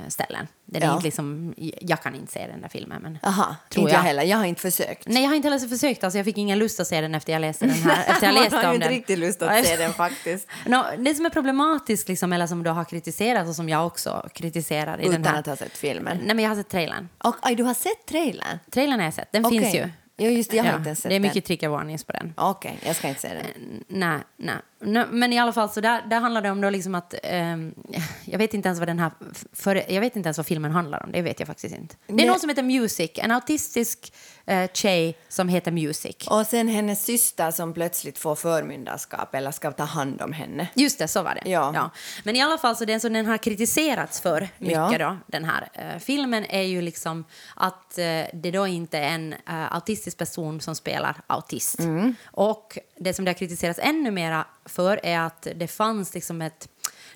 [0.09, 0.49] ställen.
[0.67, 0.93] Den är Ja.
[0.93, 4.23] inte liksom, jag kan inte se den där filmen, men Aha, tror inte jag heller.
[4.23, 5.09] Jag har inte försökt.
[5.09, 6.05] Nej, jag har inte heller försökt.
[6.05, 8.05] Alltså, jag fick ingen lust att se den efter jag läste den här.
[8.09, 8.95] Efter jag Man läste har ju om inte den.
[8.95, 10.49] riktigt lust att se den faktiskt.
[10.67, 14.29] Nå, det som är problematiskt, liksom, eller som du har kritiserat och som jag också
[14.35, 15.41] kritiserar i den Utan här...
[15.41, 16.17] att ha sett filmen.
[16.25, 17.09] Nej, men jag har sett trailern.
[17.19, 18.59] Och, aj, du har sett trailern?
[18.71, 19.33] Trailern har jag sett.
[19.33, 19.61] Den Okej.
[19.61, 19.91] finns ju.
[20.17, 20.57] Ja, just det.
[20.57, 21.43] Jag har inte ens sett det är mycket den.
[21.43, 22.35] trigger warnings på den.
[22.37, 23.85] Okej, jag ska inte se den.
[23.89, 24.55] Nej, nej.
[24.81, 25.07] nej.
[25.11, 27.15] Men i alla fall, så där, där handlar det om då liksom att...
[27.23, 27.75] ehm,
[28.25, 29.11] jag vet inte ens vad den här...
[29.53, 31.13] För, jag vet inte ens vad filmen handlar om.
[31.13, 31.97] Det vet jag faktiskt inte.
[32.07, 32.27] Det är Nej.
[32.27, 33.11] någon som heter Music.
[33.15, 34.13] En autistisk
[34.51, 36.17] uh, tjej som heter Music.
[36.31, 40.69] Och sen hennes syster som plötsligt får förmyndarskap eller ska ta hand om henne.
[40.75, 41.51] Just det, så var det.
[41.51, 41.91] Ja.
[42.25, 44.99] Men i alla fall, så den som den har kritiserats för mycket Ja.
[44.99, 47.25] då, den här eh, filmen, är ju liksom
[47.57, 51.79] att eh, det då inte är en eh, autistisk person som spelar autist.
[51.79, 52.15] Mm.
[52.25, 56.69] Och det som det har kritiserats ännu mera för är att det fanns liksom ett,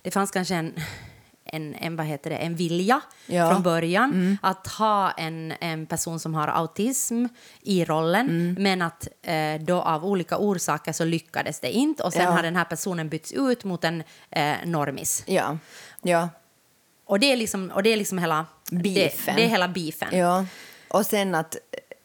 [0.02, 0.74] det fanns kanske en
[1.48, 3.34] en, en, vad heter det, en vilja Ja.
[3.42, 3.50] Mm.
[3.54, 7.26] från början att ha en, en person som har autism
[7.62, 8.56] i rollen Mm.
[8.62, 12.30] men att eh, då av olika orsaker så lyckades det inte och sen Ja.
[12.30, 15.22] har den här personen bytts ut mot en eh, normis.
[15.26, 15.58] Ja.
[16.02, 16.28] Ja.
[17.04, 19.34] Och det är liksom, och det är liksom hela Beefen.
[19.36, 20.08] Det, det är hela beefen.
[20.18, 20.46] ja.
[20.88, 21.56] Och sen att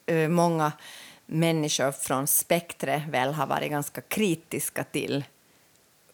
[0.06, 0.72] eh, många
[1.26, 5.24] människor från spektret väl har varit ganska kritiska till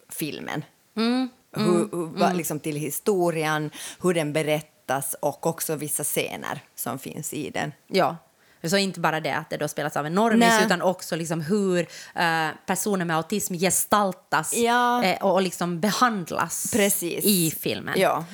[0.08, 0.64] filmen.
[0.96, 3.70] Mm, hur, hur, va- Liksom till historien,
[4.02, 7.72] hur den berättas och också vissa scener som finns i den.
[7.86, 8.16] Ja.
[8.64, 10.64] Så inte bara det att det då spelas av en normis Nej.
[10.66, 11.78] utan också liksom hur
[12.14, 15.04] eh, personer med autism gestaltas Ja.
[15.04, 17.24] eh, och, och liksom behandlas Precis.
[17.24, 17.94] i filmen.
[18.00, 18.24] Ja.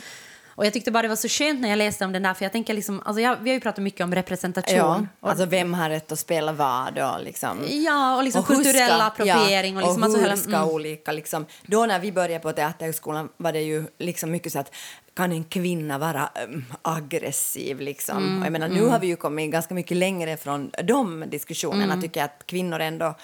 [0.57, 2.45] Och jag tyckte bara det var så skönt när jag läste om den där för
[2.45, 4.77] jag tänker liksom, alltså jag, vi har ju pratat mycket om representation.
[4.77, 7.59] Ja, Och, alltså vem har rätt att spela vad och liksom...
[7.69, 9.75] ja, och liksom hur kulturell ska- appropriering.
[9.75, 11.47] ja, och liksom, och alltså hur hela, ska olika liksom...
[11.67, 14.75] Då när vi började på Teaterhögskolan var det ju liksom mycket så att
[15.15, 18.17] kan en kvinna vara um, aggressiv liksom?
[18.19, 21.85] Mm, och jag menar, nu har vi ju kommit ganska mycket längre från de diskussionerna,
[21.85, 22.01] Mm.
[22.03, 23.15] tycker jag att kvinnor ändå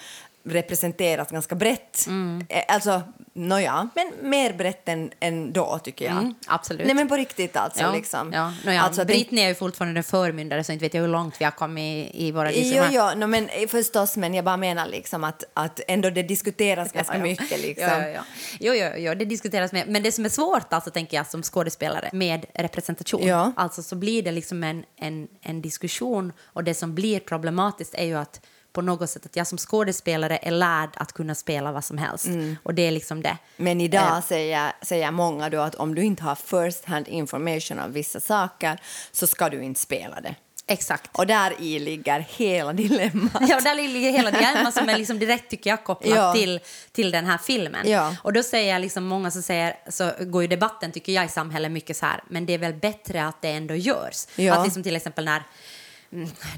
[0.45, 2.05] representeras ganska brett.
[2.07, 2.45] Mm.
[2.49, 3.01] Eh, Alltså,
[3.33, 6.17] nåja, men mer brett än, än då tycker jag.
[6.17, 6.85] Mm, absolut.
[6.85, 7.81] Nej men på riktigt alltså.
[7.81, 8.33] Ja, liksom.
[8.33, 8.53] ja.
[8.65, 11.45] Nåja, Alltså, Britney är ju fortfarande en förmyndare så inte vet jag hur långt vi
[11.45, 13.11] har kommit i, i våra Jo, diskussioner.
[13.13, 17.13] jo, no, men förstås, men jag bara menar liksom att, att ändå det diskuteras ganska
[17.13, 17.23] Ja, ja.
[17.23, 17.61] mycket.
[17.61, 17.87] Liksom.
[17.89, 18.21] Ja, ja, ja.
[18.59, 19.87] Jo, jo, jo, det diskuteras med.
[19.87, 23.51] Men det som är svårt, alltså, tänker jag, som skådespelare med representation, Ja.
[23.55, 28.05] alltså så blir det liksom en, en, en diskussion och det som blir problematiskt är
[28.05, 28.41] ju att
[28.73, 32.27] på något sätt att jag som skådespelare är lärd att kunna spela vad som helst.
[32.63, 33.37] Och det är liksom det.
[33.57, 34.21] Men idag Eh.
[34.21, 38.79] säger, säger många då att om du inte har first hand information om vissa saker
[39.11, 40.35] så ska du inte spela det.
[40.67, 41.09] Exakt.
[41.13, 43.41] Och där i ligger hela dilemmat.
[43.49, 46.33] Ja, där ligger hela dilemma som är liksom direkt tycker jag kopplat Ja.
[46.33, 46.59] till,
[46.91, 47.89] till den här filmen.
[47.89, 48.15] Ja.
[48.21, 51.29] Och då säger jag liksom många som säger, så går ju debatten tycker jag i
[51.29, 54.27] samhället mycket så här, men det är väl bättre att det ändå görs.
[54.35, 54.53] Ja.
[54.55, 55.43] Att liksom till exempel när mm,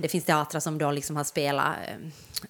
[0.01, 2.07] det finns teatrar som då liksom har spelat eh,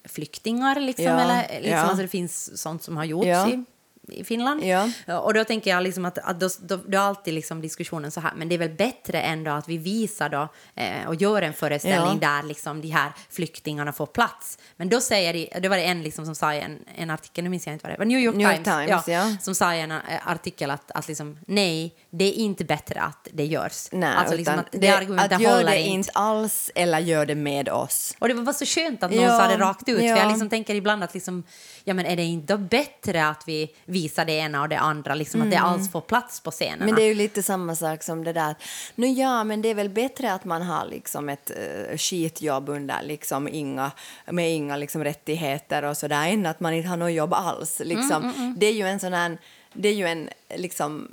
[0.10, 1.78] flyktingar liksom, Ja, eller liksom, ja.
[1.80, 3.50] alltså det finns sånt som har gjorts Ja.
[3.50, 3.64] i
[4.08, 4.64] i Finland.
[4.64, 4.90] Ja.
[5.20, 8.34] Och då tänker jag liksom att, att då, då, då alltid liksom diskussionen så här,
[8.36, 12.20] men det är väl bättre ändå att vi visar då eh, och gör en föreställning
[12.22, 12.28] Ja.
[12.28, 14.58] där liksom de här flyktingarna får plats.
[14.78, 17.44] Men då säger det, det var det en liksom som sa i en, en artikel,
[17.44, 19.38] nu minns jag inte vad det var, New York New York Times, Times, ja.
[19.42, 23.28] som sa i en eh, artikel att, att liksom, nej, det är inte bättre att
[23.34, 23.88] det görs.
[23.92, 25.90] Nej, alltså liksom att det, argumentet att gör håller det inte.
[25.90, 28.16] inte alls eller gör det med oss.
[28.20, 29.98] Och det var så skönt att någon Ja, sa det rakt ut.
[30.00, 30.18] För ja.
[30.18, 31.44] jag liksom tänker ibland att liksom,
[31.84, 35.42] ja, men är det inte bättre att vi visar det ena och det andra, liksom
[35.42, 36.76] att det alls får plats på scenerna?
[36.76, 36.86] Mm.
[36.86, 38.56] Men det är ju lite samma sak som det där.
[38.96, 43.04] Nu ja, men det är väl bättre att man har liksom ett uh, skitjobb under
[43.04, 43.92] liksom inga,
[44.26, 47.82] med inga liksom rättigheter och sådär än att man inte har något jobb alls.
[47.86, 48.56] Liksom.
[48.58, 49.38] Det är ju en sån här,
[49.74, 51.08] det är ju en liksom,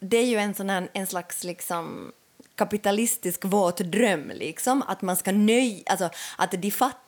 [0.00, 2.12] det är ju en sån här, en slags liksom
[2.54, 7.01] kapitalistisk våt dröm, liksom, att man ska nöja, alltså att de fattiga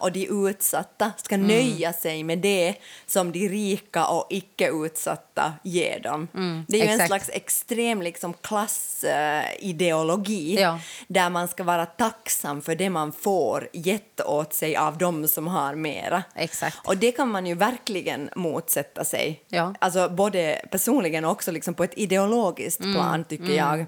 [0.00, 2.74] och de utsatta ska nöja sig med det
[3.06, 6.28] som de rika och icke utsatta ger dem.
[6.68, 7.08] det är ju en exakt.
[7.08, 10.78] slags extrem liksom, klassideologi Ja.
[11.08, 15.46] där man ska vara tacksam för det man får gett åt sig av dem som
[15.46, 16.22] har mera.
[16.34, 16.76] Exakt.
[16.84, 19.42] Och det kan man ju verkligen motsätta sig.
[19.48, 19.74] Ja.
[19.78, 23.86] Alltså både personligen och också liksom på ett ideologiskt Mm, plan, tycker jag.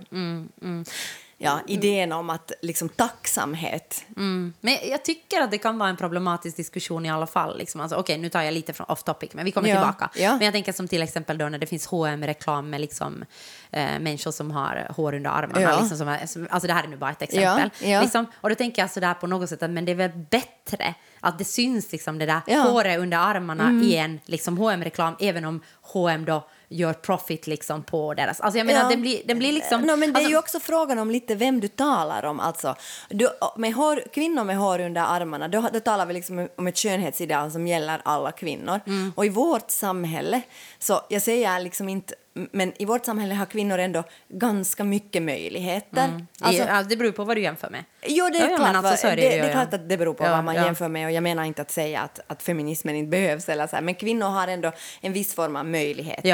[1.40, 4.04] Ja, idén om att liksom tacksamhet.
[4.16, 4.52] Mm.
[4.60, 7.58] Men jag tycker att det kan vara en problematisk diskussion i alla fall.
[7.58, 7.80] Liksom.
[7.80, 10.10] Alltså, Okej, nu tar jag lite från off topic, men vi kommer Ja, tillbaka.
[10.14, 10.32] ja.
[10.32, 13.24] Men jag tänker som till exempel då när det finns hm reklam med liksom,
[13.70, 15.60] eh, människor som har hår under armarna.
[15.60, 15.80] Ja.
[15.80, 16.08] Liksom, som
[16.50, 17.70] alltså det här är nu bara ett exempel.
[17.80, 20.94] Liksom, och då tänker jag sådär på något sätt att men det är väl bättre
[21.20, 22.40] att det syns liksom det där.
[22.46, 22.66] Mm.
[22.66, 27.82] håret under armarna i en liksom, hm reklam även om H&M då gör profit liksom
[27.82, 28.40] på deras...
[28.40, 28.88] Alltså jag menar, Ja.
[28.88, 29.80] det, blir, det blir liksom...
[29.82, 32.40] No, men det är alltså, ju också frågan om lite vem du talar om.
[32.40, 32.74] Alltså,
[33.10, 36.78] du, med hår, kvinnor med hår under armarna, då, då talar vi liksom om ett
[36.78, 38.80] skönhetsideal som gäller alla kvinnor.
[38.86, 39.12] Mm.
[39.16, 40.42] Och i vårt samhälle,
[40.78, 42.14] så jag säger liksom inte
[42.52, 46.26] men i vårt samhälle har kvinnor ändå ganska mycket möjligheter.
[46.40, 47.84] Alltså, ja, det beror på vad du jämför med.
[48.06, 49.88] Jo, det är, Ja, klart, alltså, vad- så är det, det det, är klart att
[49.88, 50.64] det beror på Ja, vad man ja.
[50.64, 51.06] jämför med.
[51.06, 53.94] Och jag menar inte att säga att, att feminismen inte behövs, eller så här, men
[53.94, 56.28] kvinnor har ändå en viss form av möjligheter.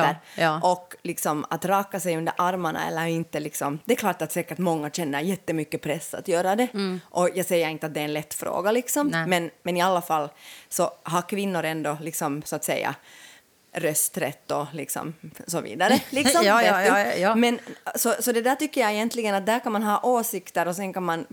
[0.62, 4.58] Och liksom, att raka sig under armarna eller inte, liksom, det är klart att säkert
[4.58, 6.68] många känner jättemycket press att göra det.
[7.10, 9.30] Och jag säger inte att det är en lätt fråga, liksom, Mm.
[9.30, 10.28] Men, men i alla fall
[10.68, 12.94] så har kvinnor ändå, liksom, så att säga,
[13.74, 15.14] rösträtt och liksom,
[15.46, 16.00] så vidare.
[16.10, 17.34] Liksom, Ja, ja, ja, ja.
[17.34, 17.58] Men,
[17.94, 20.92] så, så det där tycker jag egentligen att där kan man ha åsikter och sen
[20.92, 21.26] kan man...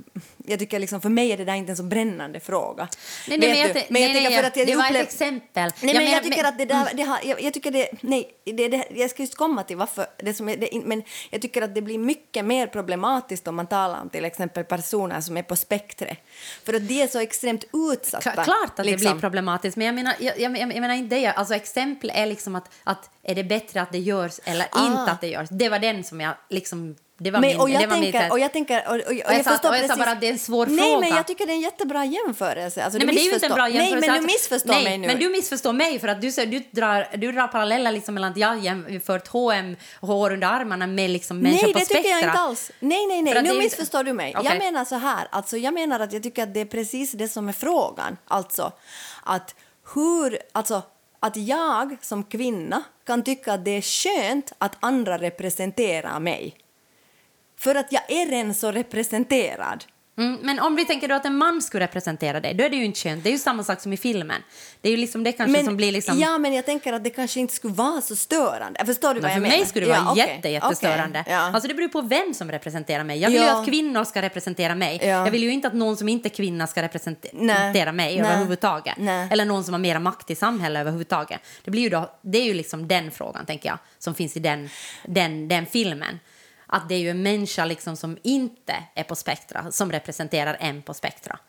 [0.46, 2.88] Jag tycker liksom för mig är det där inte en så brännande fråga.
[3.28, 4.96] Nej, nej, men jag, men jag nej, tycker nej, för att jag det var upplev-
[5.02, 5.72] ett exempel.
[5.82, 8.30] Nej, men jag, tycker men- att det där, det har, jag, jag tycker det, nej,
[8.44, 11.62] det, det, jag ska just komma till varför, det som är, det, men jag tycker
[11.62, 15.44] att det blir mycket mer problematiskt om man talar om till exempel personer som är
[15.44, 16.18] på spektret.
[16.66, 18.30] För att de är så extremt utsatta.
[18.32, 19.12] Kla- Klart att det liksom.
[19.12, 21.28] blir problematiskt, men jag menar, jag, jag, jag menar inte det.
[21.28, 24.86] Alltså, exempel liksom att, att är det bättre att det görs eller Ah.
[24.86, 25.50] inte att det görs.
[25.52, 26.96] Det var den som jag liksom...
[27.24, 28.88] Det var Men, min, och, jag det var min tänker, och jag tänker...
[28.88, 30.78] Och, och, och jag sa- och jag sa bara att det är en svår nej,
[30.78, 31.00] fråga.
[31.00, 32.84] men jag tycker det är en jättebra jämförelse.
[32.84, 34.08] Alltså, Nej, men det är ju inte en bra jämförelse.
[34.08, 35.08] Nej, men du missförstår nej, mig nu.
[35.08, 38.38] men du missförstår mig för att du, du, drar, du drar paralleller liksom mellan att
[38.38, 42.30] jag jämfört H&M hår under armarna med liksom människor Nej, på det tycker jag Spektra.
[42.30, 42.72] inte alls.
[42.80, 43.44] Nej, nej, nej.
[43.44, 44.34] Nu missförstår du mig.
[44.38, 44.50] Okej.
[44.52, 45.28] Jag menar så här.
[45.32, 48.18] Alltså, jag menar att jag tycker att det är precis det som är frågan.
[48.28, 48.72] Alltså,
[49.24, 49.56] att
[49.96, 50.40] hur...
[50.52, 50.82] Alltså,
[51.24, 56.58] att jag som kvinna kan tycka att det är skönt att andra representerar mig.
[57.58, 59.86] För att jag är redan så representerad.
[60.22, 62.76] Mm, men om vi tänker då att en man skulle representera dig, då är det
[62.76, 63.24] ju inte skönt.
[63.24, 64.42] Det är ju samma sak som i filmen.
[64.82, 66.20] Det är ju liksom det kanske som blir liksom...
[66.20, 68.86] Ja, men jag tänker att det kanske inte skulle vara så störande.
[68.86, 69.58] Förstår du vad Men jag för menar?
[69.58, 71.20] mig skulle det vara ja, jätte, jättestörande.
[71.20, 71.40] okej, ja.
[71.40, 73.20] Alltså det beror på vem som representerar mig.
[73.20, 73.60] Jag vill ju Ja.
[73.60, 75.00] att kvinnor ska representera mig.
[75.02, 75.08] Ja.
[75.08, 77.74] Jag vill ju inte att någon som inte är kvinna ska representera Nej.
[77.74, 78.20] mig Nej.
[78.20, 78.96] överhuvudtaget.
[78.98, 79.28] Nej.
[79.32, 81.40] Eller någon som har mera makt i samhället överhuvudtaget.
[81.64, 84.40] Det, blir ju då, det är ju liksom den frågan, tänker jag, som finns i
[84.40, 84.70] den,
[85.06, 86.20] den, den filmen.
[86.74, 90.82] Att det är ju en människa liksom som inte är på spektra som representerar en
[90.82, 91.40] på spektra.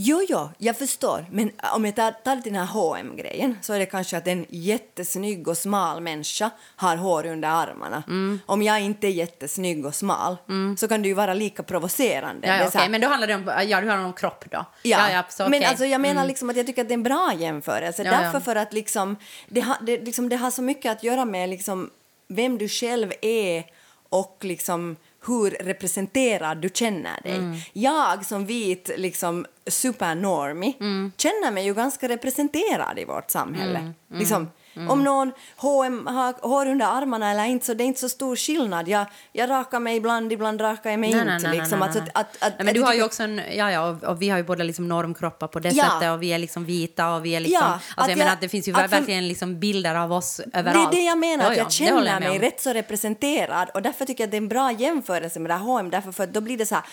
[0.00, 1.26] Jo, jo, jag förstår.
[1.30, 4.46] Men om jag tar, tar den här hm grejen så är det kanske att en
[4.48, 8.02] jättesnygg och smal människa har hår under armarna.
[8.06, 8.40] Mm.
[8.46, 10.36] Om jag inte är jättesnygg och smal
[10.78, 12.46] så kan det ju vara lika provocerande.
[12.46, 14.64] Ja, ja, okej, men då handlar det om, ja, du har om kropp då.
[14.82, 15.64] Ja, ja så, men okej.
[15.64, 18.02] alltså jag menar liksom att jag tycker att det är en bra jämförelse.
[18.02, 18.20] Ja, ja.
[18.20, 19.16] Därför för att liksom
[19.48, 21.90] det, har, det, liksom det har så mycket att göra med liksom
[22.28, 23.64] vem du själv är
[24.08, 27.36] och liksom hur representerad du känner dig.
[27.36, 27.56] Mm.
[27.72, 31.12] Jag som vit liksom supernormie Mm.
[31.16, 33.92] känner mig ju ganska representerad i vårt samhälle.
[34.14, 34.90] Liksom, Mm.
[34.90, 38.36] Om någon H&M har hår under armarna eller inte så det är inte så stor
[38.36, 38.88] skillnad.
[38.88, 41.32] Jag, jag rakar mig ibland, ibland rakar jag mig Nej, inte.
[41.32, 41.78] nej, nej, liksom.
[41.78, 42.10] nej, Alltså nej.
[42.14, 44.22] att- att- att- Nej, men du jag har ju också en, ja, ja, och, och
[44.22, 45.84] vi har ju båda liksom normkroppar på det Ja.
[45.84, 48.30] sättet och vi är liksom vita och vi är liksom, Ja, alltså att jag menar
[48.30, 50.88] jag- att det finns ju för- verkligen liksom bilder av oss Det överallt.
[50.92, 52.38] är det jag menar, Ja, att ja, jag det känner jag mig om.
[52.38, 55.54] rätt så representerad och därför tycker jag att det är en bra jämförelse med det
[55.54, 56.84] här H&M därför för då blir det så här,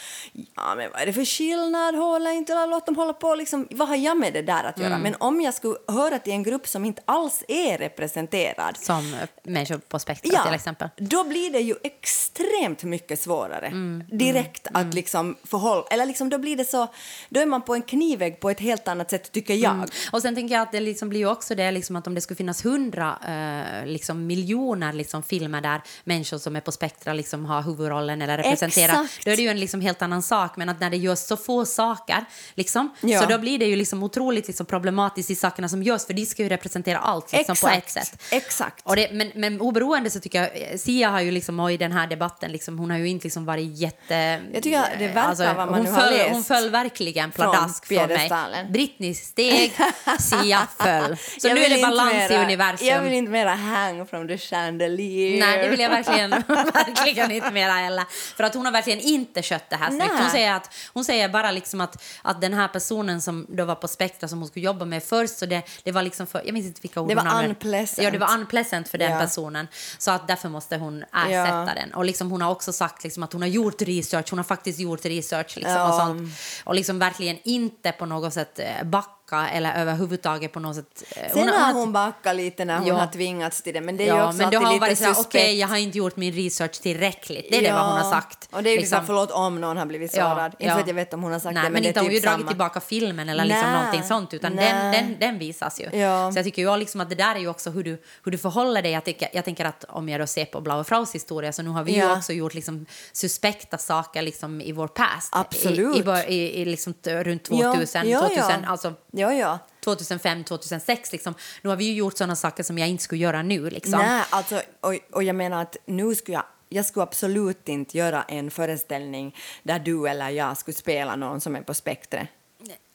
[0.55, 3.87] ja men vad är det för skillnad, håller inte, låt dem hålla på liksom, vad
[3.87, 4.87] har jag med det där att göra?
[4.89, 5.01] Mm.
[5.01, 9.77] Men om jag skulle höra till en grupp som inte alls är representerad Som människor
[9.77, 10.89] på spektrat till exempel.
[10.97, 15.83] då blir det ju extremt mycket svårare Mm, direkt att liksom förhålla...
[15.91, 16.87] Eller liksom då blir det så...
[17.29, 19.71] Då är man på en knivvägg på ett helt annat sätt, tycker jag.
[19.73, 19.89] Mm.
[20.11, 22.21] Och sen tänker jag att det liksom blir ju också det liksom att om det
[22.21, 27.45] skulle finnas hundra eh, liksom miljoner liksom filmer där människor som är på spektra liksom
[27.45, 29.25] har huvudrollen eller representerar, Exakt.
[29.25, 30.57] då är det ju en liksom helt annan sak.
[30.57, 33.21] Men att när det görs så få saker, liksom, Ja.
[33.21, 36.25] så då blir det ju liksom otroligt liksom problematiskt i sakerna som görs, för de
[36.25, 38.21] ska ju representera allt liksom, på ett sätt.
[38.31, 38.81] Exakt.
[38.83, 41.91] Och det, men, men oberoende så tycker jag, Sia har ju liksom, och i den
[41.91, 44.41] här debatten, liksom, hon har ju inte liksom varit jätte...
[44.53, 47.31] Jag tycker att det verkar vad man hon nu har föll, läst Hon föll verkligen
[47.31, 48.31] pladask från mig.
[48.69, 49.73] Britney steg,
[50.19, 51.17] Sia föll.
[51.17, 52.87] Så Jag nu är det balans mera, i universum.
[52.87, 55.39] Jag vill inte mera hang from the chandelier.
[55.39, 56.29] Nej, det vill jag verkligen,
[56.73, 58.05] verkligen inte mera heller.
[58.37, 60.13] För att hon har verkligen inte skött det här snyggt.
[60.19, 63.75] Hon säger, att, hon säger bara liksom att, att den här personen som då var
[63.75, 66.53] på Spektra som hon skulle jobba med först, så det, det var liksom för, jag
[66.53, 67.44] minns inte vilka ord hon använde.
[67.49, 68.03] Unpleasant.
[68.05, 69.19] Ja, det var unpleasant för den Ja.
[69.19, 69.67] personen.
[69.97, 71.71] Så att därför måste hon ersätta Ja.
[71.75, 71.93] den.
[71.93, 74.79] Och liksom hon har också sagt liksom att hon har gjort research, hon har faktiskt
[74.79, 75.89] gjort research liksom Ja.
[75.89, 76.29] och sånt.
[76.63, 78.83] Och liksom verkligen inte på något sätt eh,
[79.31, 81.03] backa eller överhuvudtaget på något sätt.
[81.15, 82.95] eh, Sen har har- hon backat lite när hon Ja.
[82.95, 84.97] har tvingats till det, men det är ju Ja, också men då har hon varit
[84.97, 85.53] såhär, okej, suspekt.
[85.59, 87.47] jag har inte gjort min research tillräckligt.
[87.49, 88.49] Det är det vad hon har sagt.
[88.51, 89.05] Och det är ju liksom, Liksom.
[89.07, 90.55] förlåt om någon har blivit sårad.
[90.59, 91.99] inte för att jag vet om hon har sagt Nej, det, men, men, det inte
[91.99, 92.49] har hon ju typ dragit samma.
[92.49, 94.73] tillbaka filmen eller liksom Nej, någonting sånt, utan nej.
[94.73, 95.99] den, den, den visas ju.
[95.99, 96.31] Ja.
[96.31, 98.37] Så jag tycker ju liksom att det där är ju också hur du, hur du
[98.37, 98.91] förhåller dig.
[98.91, 101.69] Jag tänker, jag tänker att om jag då ser på Blaue Fraus historia, så nu
[101.69, 102.17] har vi ju Ja.
[102.17, 105.29] också gjort liksom suspekta saker liksom i vår past.
[105.31, 106.07] Absolut.
[106.07, 108.69] I, i, i, i liksom runt 2000, Ja, ja, 2000 ja.
[108.69, 109.59] alltså Ja, ja.
[109.83, 111.33] 2005, 2006 liksom.
[111.61, 113.99] Nu har vi ju gjort sådana saker som jag inte skulle göra nu liksom.
[113.99, 118.23] Nej, alltså, och, och jag menar att nu skulle jag jag skulle absolut inte göra
[118.23, 122.27] en föreställning där du eller jag skulle spela någon som är på spektret.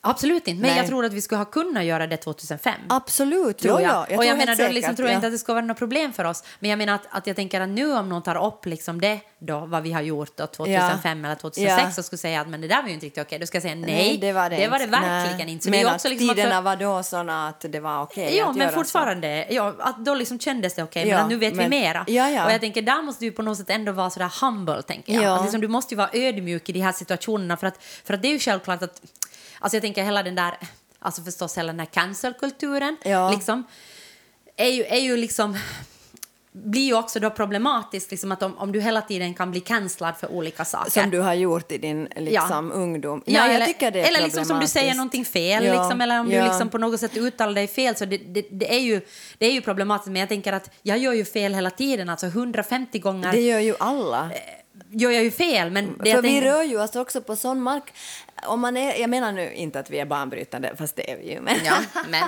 [0.02, 0.76] Absolut inte, men Nej.
[0.78, 2.74] jag tror att vi skulle ha kunnat göra det 2005.
[2.88, 3.96] Absolut, tror ja, jag.
[3.96, 4.06] ja.
[4.10, 5.16] Jag och jag menar, då liksom tror jag ja.
[5.16, 6.44] inte att det ska vara något problem för oss.
[6.58, 9.20] Men jag menar att, att jag tänker att nu om någon tar upp liksom det
[9.38, 11.90] då, vad vi har gjort då, 2005 eller 2006 Ja.
[11.90, 13.38] så skulle säga att men det där var ju inte riktigt okej.
[13.38, 15.50] Då ska jag säga nej, Nej, det var det, det, var det verkligen Nej.
[15.50, 15.64] inte.
[15.64, 17.80] Så men det är att också liksom att tiderna för- var då såna att det
[17.80, 21.36] var okej Ja, men fortfarande, ja, att då liksom kändes det okej, Ja, men nu
[21.36, 22.04] vet men- vi mera.
[22.06, 22.44] Ja, ja.
[22.46, 25.24] Och jag tänker, där måste du på något sätt ändå vara sådär humble, tänker jag.
[25.24, 25.36] Ja.
[25.36, 28.22] Att liksom, du måste ju vara ödmjuk i de här situationerna, för att, för att
[28.22, 29.02] det är ju självklart att,
[29.60, 30.54] alltså jag tänker hela den där,
[30.98, 33.30] alltså förstås hela den här cancelkulturen, Ja.
[33.30, 33.64] liksom,
[34.56, 35.58] är ju, är ju liksom
[36.52, 40.16] blir ju också då problematiskt liksom att om, om du hela tiden kan bli cancellad
[40.16, 40.90] för olika saker.
[40.90, 43.22] Som du har gjort i din liksom, ungdom.
[43.26, 46.00] Ja, jag eller, tycker det är eller liksom som du säger någonting fel, Ja, liksom,
[46.00, 46.42] eller om ja.
[46.42, 47.96] du liksom på något sätt uttalar dig fel.
[47.96, 49.00] Så det, det, det, är ju,
[49.38, 52.08] det är ju problematiskt, men jag tänker att jag gör ju fel hela tiden.
[52.08, 54.30] Alltså 150 gånger Det gör ju alla.
[54.90, 55.70] gör jag ju fel.
[55.70, 57.92] Men det För jag vi tänker, rör ju oss också på sån mark.
[58.46, 61.32] Om man är, jag menar nu inte att vi är banbrytande, fast det är vi
[61.32, 61.40] ju.
[61.40, 61.74] Men, Ja,
[62.08, 62.24] men...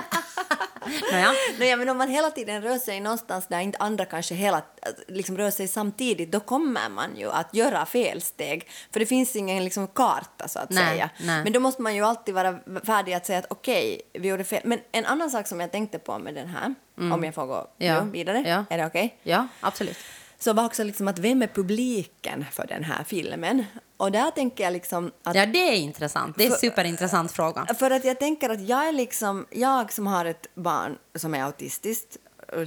[1.11, 1.31] Nåja.
[1.59, 4.61] Nej, men om man hela tiden rör sig någonstans där inte andra kanske hela,
[5.07, 8.69] liksom rör sig samtidigt, då kommer man ju att göra felsteg.
[8.91, 11.09] För det finns ingen liksom karta så att Nej, säga.
[11.23, 11.43] nej.
[11.43, 14.61] Men då måste man ju alltid vara färdig att säga att okej, vi gjorde fel.
[14.65, 16.75] Men en annan sak som jag tänkte på med den här,
[17.13, 17.95] om jag får gå Mm.
[17.95, 18.01] Ja.
[18.01, 18.65] vidare, Ja.
[18.69, 19.17] är det okej?
[19.23, 19.97] Ja, absolut.
[20.43, 23.65] Så var också liksom att vem är publiken för den här filmen?
[23.97, 26.37] Och där tänker jag liksom att Ja, det är intressant.
[26.37, 27.67] Det är en superintressant fråga.
[27.79, 31.43] För att jag tänker att jag är liksom, jag som har ett barn som är
[31.43, 32.17] autistiskt,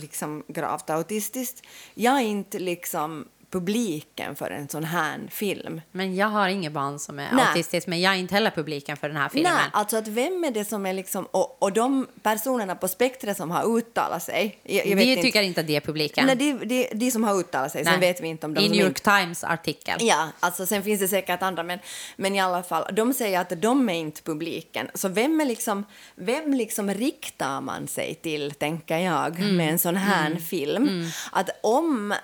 [0.01, 5.81] liksom gravt autistiskt, jag är inte liksom publiken för en sån här film.
[5.93, 7.45] Men jag har inget barn som är Nej.
[7.49, 9.53] autistisk, men jag är inte heller publiken för den här filmen.
[9.55, 13.37] Nej, alltså att vem är det som är liksom, och, och de personerna på spektret
[13.37, 16.27] som har uttalat sig, jag, jag Vi inte, tycker inte att det är publiken.
[16.27, 18.13] nej, de, de, de som har uttalat sig, sen Nej.
[18.13, 19.97] vet vi inte om de I New York Times artikel.
[20.01, 21.79] Ja, alltså sen finns det säkert andra, men,
[22.17, 24.89] men i alla fall, de säger att de är inte publiken.
[24.95, 29.57] Så vem, är liksom, vem liksom riktar man sig till, tänker jag, Mm.
[29.57, 31.05] med en sån här film?
[31.33, 32.15] Att om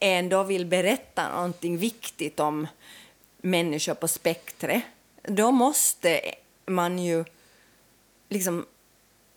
[0.00, 2.66] ändå vill berätta någonting viktigt om
[3.36, 4.82] människor på spektret,
[5.22, 6.20] då måste
[6.66, 7.24] man ju
[8.28, 8.66] liksom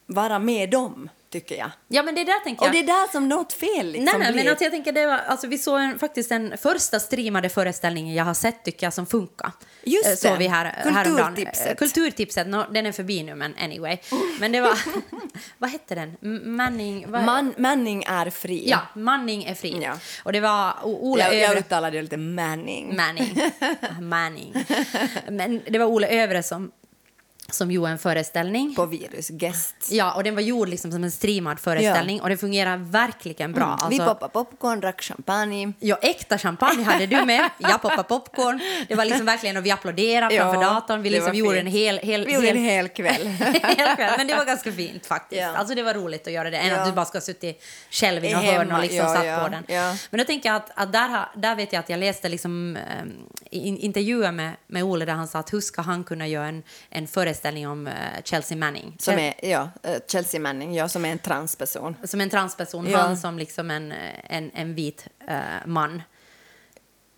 [0.05, 1.71] vara med dem, tycker jag.
[1.87, 2.73] Ja, men det där tänker Och jag.
[2.73, 4.49] det är där som något fel liksom Nej, nej, men blir.
[4.49, 8.25] alltså, jag tänker det var, alltså, vi såg en, faktiskt den första streamade föreställningen jag
[8.25, 9.51] har sett tycker jag som funkar.
[9.83, 10.37] Just Eh, Såg det.
[10.37, 10.83] vi här.
[10.83, 11.77] Kulturtipset.
[11.79, 13.97] Kulturtipset, no, den är förbi nu men anyway.
[14.39, 14.77] Men det var,
[15.57, 16.17] vad hette den?
[16.55, 17.11] Manning?
[17.11, 18.63] Vad, Man, Manning är fri.
[18.69, 19.79] Ja, Manning är fri.
[19.83, 19.93] Ja.
[20.23, 22.95] Och det var Ola jag, jag uttalade det lite Manning.
[22.95, 23.37] Manning.
[24.01, 24.53] Manning.
[25.29, 26.71] Men det var Ola Övre som,
[27.51, 28.75] som gjorde en föreställning.
[28.75, 29.75] På Virus Guest.
[29.89, 33.63] Ja, och den var gjord liksom som en streamad föreställning och det fungerar verkligen bra.
[33.65, 33.89] Mm.
[33.89, 35.73] Vi Alltså- poppade popcorn, drack champagne.
[35.79, 37.49] Ja, äkta champagne hade du med.
[37.57, 38.59] Jag poppade popcorn.
[38.87, 41.01] Det var liksom verkligen, och vi applåderade Ja, framför datorn.
[41.01, 41.65] Vi liksom gjorde fint.
[41.67, 41.97] en hel...
[41.97, 43.27] hel, Vi gjorde hel en hel kväll.
[43.77, 44.13] hel kväll.
[44.17, 45.41] Men det var ganska fint faktiskt.
[45.41, 45.47] Ja.
[45.55, 46.57] Alltså det var roligt att göra det.
[46.57, 46.75] Än Ja.
[46.79, 49.39] att du bara ska ha suttit själv i något hörn och liksom ja, satt ja,
[49.43, 49.63] på den.
[49.67, 49.95] ja.
[50.09, 52.77] Men då tänker jag att, att där, har, där vet jag att jag läste liksom,
[53.01, 53.13] um,
[53.51, 56.63] in, intervjuer med, med Ole där han sa att hur ska han kunna göra en,
[56.89, 57.32] en föreställning
[57.67, 57.93] om eh,
[58.23, 58.95] Chelsea Manning?
[58.99, 61.95] Som är, ja, eh, Chelsea Manning, ja, som är en transperson.
[62.03, 62.97] som en transperson, Ja.
[62.97, 63.97] han som liksom en, eh,
[64.37, 66.01] en, en vit eh, man.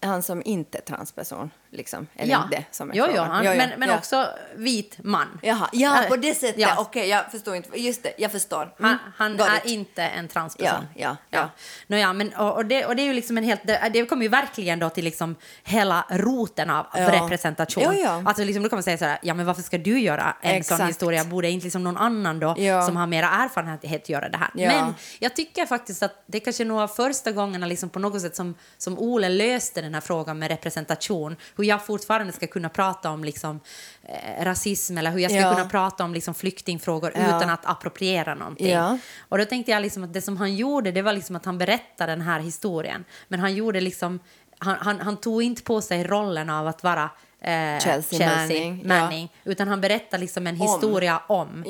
[0.01, 2.07] Han som inte är transperson, liksom.
[2.15, 3.97] Eller inte som är jo, jo, han, Ja, ja, men, men ja.
[3.97, 5.39] också vit man.
[5.41, 6.59] Jaha, ja, på det sättet.
[6.61, 6.75] ja.
[6.77, 7.81] Okej, jag förstår inte.
[7.81, 8.61] Just det, jag förstår.
[8.79, 10.87] Mm, Han, han är inte en transperson.
[10.95, 11.49] Ja, ja, ja.
[11.87, 13.67] Nåja, men, och, och, det, och det är ju liksom en helt...
[13.67, 17.11] Det, det kommer ju verkligen då till liksom hela roten av Ja.
[17.11, 17.83] representation.
[17.83, 18.23] Ja, ja.
[18.25, 20.49] Alltså liksom, då kan man säga så här, ja men varför ska du göra en
[20.63, 20.89] sån Exakt.
[20.89, 21.23] historia?
[21.23, 22.85] Borde inte liksom någon annan då Ja.
[22.85, 24.49] som har mera erfarenhet göra det här?
[24.55, 24.67] Ja.
[24.67, 28.35] Men jag tycker faktiskt att det kanske är av första gångerna liksom på något sätt
[28.35, 31.35] som, som Ole löste den här frågan med representation.
[31.65, 33.59] Hur jag fortfarande ska kunna prata om liksom,
[34.03, 35.53] eh, rasism eller hur jag ska Ja.
[35.55, 37.37] kunna prata om liksom, flyktingfrågor Ja.
[37.37, 38.69] utan att appropriera någonting.
[38.69, 38.97] Ja.
[39.29, 41.57] Och då tänkte jag liksom att det som han gjorde det var liksom att han
[41.57, 43.05] berättade den här historien.
[43.27, 44.19] Men han gjorde liksom,
[44.57, 47.09] han, han, han tog inte på sig rollen av att vara
[47.41, 48.87] eh, Chelsea Manning, ja.
[48.87, 51.63] Manning, utan han berättade liksom en historia om.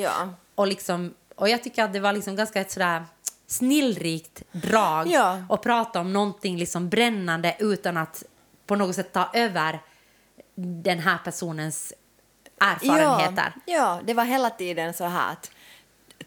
[0.55, 3.03] Och, liksom, och jag tycker att det var liksom ganska ett sådär
[3.47, 5.43] snillrikt drag Ja.
[5.49, 8.23] att prata om någonting liksom brännande utan att
[8.65, 9.80] på något sätt ta över
[10.56, 11.93] den här personens
[12.60, 13.54] erfarenheter.
[13.65, 15.51] Ja, ja, det var hela tiden så här att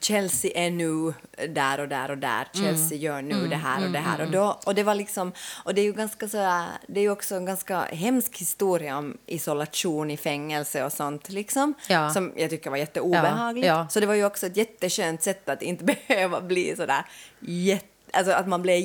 [0.00, 1.14] Chelsea är nu
[1.48, 2.48] där och där och där.
[2.52, 4.24] Chelsea gör nu det här och det här.
[4.24, 5.32] Och, då, och det var liksom,
[5.64, 9.18] och det är ju ganska så det är ju också en ganska hemsk historia om
[9.26, 11.74] isolation i fängelse och sånt liksom.
[11.88, 12.10] Ja.
[12.10, 13.66] Som jag tycker var jätteobehagligt.
[13.66, 13.88] Ja, ja.
[13.88, 17.04] Så det var ju också ett jätteskönt sätt att inte behöva bli så där
[17.40, 18.78] jätte, alltså att man blev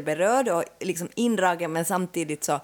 [0.00, 2.60] jätteberörd och liksom indragen men samtidigt så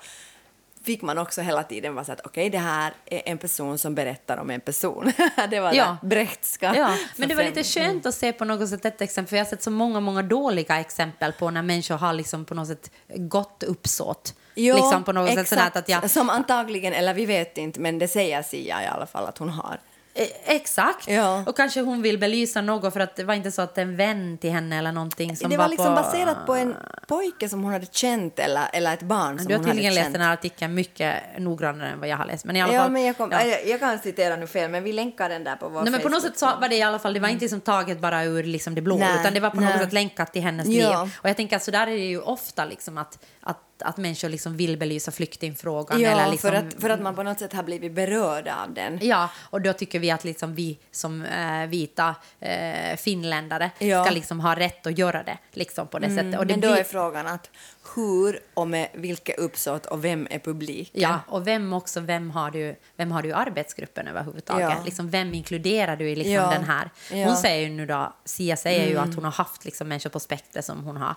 [0.85, 3.95] fick man också hela tiden vara så att okej, det här är en person som
[3.95, 5.13] berättar om en person.
[5.51, 5.97] det var Ja.
[6.03, 6.75] det Brechtska.
[6.77, 9.45] Ja, men det var lite skönt att se på något sätt ett exempel, för jag
[9.45, 12.91] har sett så många, många dåliga exempel på när människor har liksom på något sätt
[13.15, 14.35] gott uppsåt.
[14.55, 15.49] Jo, liksom på något sätt exakt.
[15.63, 19.07] sådär att jag, Som antagligen, eller vi vet inte, men det säger Sia i alla
[19.07, 19.81] fall att hon har.
[20.19, 21.09] Eh, Exakt.
[21.09, 21.45] Ja.
[21.47, 24.39] Och kanske hon vill belysa något för att det var inte så att en vän
[24.39, 25.93] till henne eller någonting som det var liksom på...
[26.03, 26.75] baserat på en
[27.09, 29.95] pojke som hon hade känt eller, eller ett barn som Du har hon hade tydligen
[29.95, 30.13] läst känt.
[30.15, 32.45] den här artikeln mycket noggrannare än vad jag har läst.
[32.45, 33.43] Men i alla Ja, fall, men jag, kom, ja.
[33.45, 36.01] jag, jag kan citera nu fel, men vi länkar den där på vår Nej, men
[36.01, 38.25] på något sätt så var det i alla fall, det var inte som taget bara
[38.25, 39.73] ur liksom det blå, Nej, utan det var på nej.
[39.73, 41.03] något sätt länkat till hennes Ja.
[41.05, 41.13] liv.
[41.23, 44.29] Och jag tänker att så där är det ju ofta liksom att, att, att människor
[44.29, 46.01] liksom vill belysa flyktingfrågan.
[46.01, 48.75] Ja, eller liksom, för, att, för att man på något sätt har blivit berörd av
[48.75, 48.99] den.
[49.03, 54.05] Ja, och då tycker vi att liksom vi som eh, vita eh, finländare Ja.
[54.05, 56.39] ska liksom ha rätt att göra det liksom på det sättet.
[56.39, 57.51] Och det Men då är frågan att
[57.95, 61.03] hur och med vilka uppsåt och vem är publiken?
[61.03, 64.71] Ja, och vem också, vem har du, vem har du i arbetsgruppen överhuvudtaget?
[64.71, 64.83] Ja.
[64.85, 66.51] Liksom, vem inkluderar du i liksom Ja.
[66.51, 66.91] den här?
[67.27, 70.21] Hon säger ju nu då, Sia säger ju att hon har haft liksom människor på
[70.21, 71.15] spektret som hon har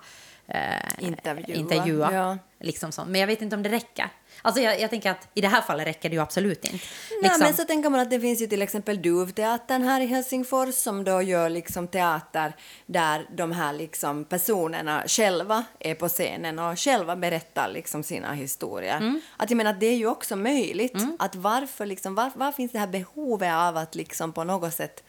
[0.49, 1.55] eh, Intervjua.
[1.55, 2.13] intervjuat.
[2.13, 2.37] Ja.
[2.61, 3.09] Liksom sånt.
[3.09, 4.09] Men jag vet inte om det räcker.
[4.41, 6.77] Alltså jag, jag tänker att i det här fallet räcker det ju absolut inte.
[6.77, 7.43] Nej, Liksom.
[7.43, 11.03] men så tänker man att det finns ju till exempel Duvteatern här i Helsingfors som
[11.03, 12.53] då gör liksom teater
[12.85, 18.97] där de här liksom personerna själva är på scenen och själva berättar liksom sina historier.
[18.97, 19.21] Mm.
[19.37, 20.97] Att jag menar, det är ju också möjligt.
[21.19, 25.03] Att varför liksom, var, var finns det här behovet av att liksom på något sätt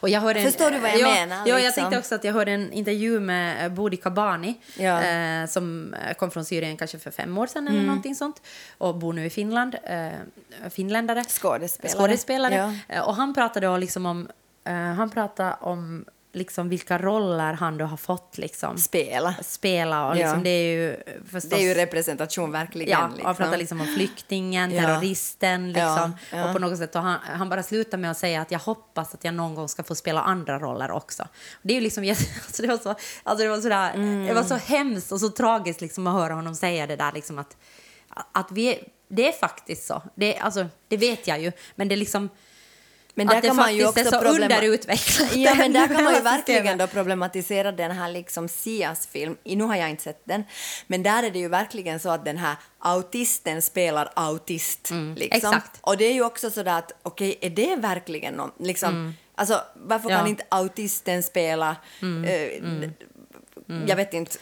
[0.00, 1.82] Och jag hörde en, Förstår du vad jag ja, menar, Ja, jag liksom?
[1.82, 5.02] tänkte också att jag hörde en intervju med eh, Boudica Bani Ja.
[5.02, 7.74] eh, som eh, kom från Syrien kanske för fem år sedan Mm.
[7.78, 8.42] eller någonting sånt
[8.78, 9.76] och bor nu i Finland.
[9.84, 10.08] Eh,
[10.70, 11.24] finländare.
[11.24, 11.96] Skådespelare.
[11.98, 12.54] Skådespelare.
[12.88, 12.94] Ja.
[12.96, 14.28] Eh, och han pratade liksom om,
[14.64, 16.04] eh, han pratade om
[16.38, 19.34] liksom vilka roller han då har fått liksom spela.
[19.42, 20.18] spela och Ja.
[20.18, 20.96] liksom det är ju
[21.30, 21.50] förstås...
[21.50, 22.90] Det är ju representation verkligen.
[22.90, 23.26] Ja, liksom.
[23.26, 24.82] han pratar liksom om flyktingen, Ja.
[24.82, 26.16] terroristen liksom.
[26.30, 26.46] Ja, ja.
[26.46, 29.14] Och på något sätt, och han, han bara slutar med att säga att jag hoppas
[29.14, 31.28] att jag någon gång ska få spela andra roller också.
[31.62, 34.26] Det är ju liksom, jätte- alltså det var så, alltså det var sådär, Mm.
[34.26, 37.38] det var så hemskt och så tragiskt liksom att höra honom säga det där liksom
[37.38, 37.56] att,
[38.32, 40.02] att vi, det är faktiskt så.
[40.14, 42.28] Det, alltså, det vet jag ju, men det är liksom,
[43.18, 45.36] Men att där det kan man ju faktiskt är också så underutvecklat.
[45.36, 49.36] Ja, men där kan man ju verkligen då problematisera den här liksom Sias film.
[49.44, 50.44] Nu har jag inte sett den,
[50.86, 54.80] men där är det ju verkligen så att den här autisten spelar autist.
[54.80, 54.98] liksom.
[54.98, 55.78] Mm, exakt.
[55.80, 60.08] Och det är ju också så att, okej, är det verkligen någon, liksom, alltså varför
[60.08, 60.10] Mm.
[60.10, 60.18] Ja.
[60.18, 61.76] Mm, kan inte autisten spela,
[62.26, 62.90] eh,
[63.86, 64.38] jag vet inte,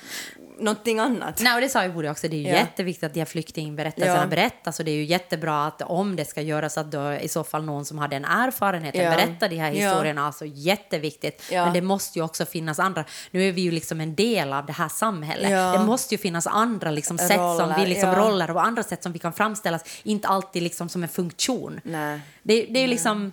[0.58, 1.40] någonting annat?
[1.40, 2.54] Nej, och det sa ju Bodil också, det är ju Ja.
[2.54, 4.26] jätteviktigt att de här flyktingberättelserna Ja.
[4.26, 7.44] berättas och det är ju jättebra att om det ska göras att då i så
[7.44, 9.10] fall någon som har den erfarenheten Ja.
[9.10, 9.88] berättar de här Ja.
[9.88, 11.42] historierna, alltså jätteviktigt.
[11.50, 11.64] Ja.
[11.64, 14.66] Men det måste ju också finnas andra, nu är vi ju liksom en del av
[14.66, 15.72] det här samhället, Ja.
[15.78, 18.18] det måste ju finnas andra liksom sätt som vi liksom ja.
[18.18, 21.80] roller och andra sätt som vi kan framställas, inte alltid liksom som en funktion.
[21.84, 22.20] Nej.
[22.42, 23.32] Det, det är ju liksom,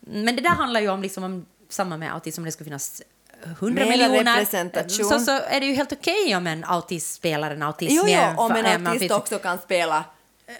[0.00, 3.02] men det där handlar ju om, liksom, om samma med autism, om det ska finnas
[3.44, 7.62] 100 Mera miljoner, så, så är det ju helt okej om en autist spelar en
[7.62, 7.94] autism.
[7.96, 10.04] Jo, jo, om en eh, autist också kan spela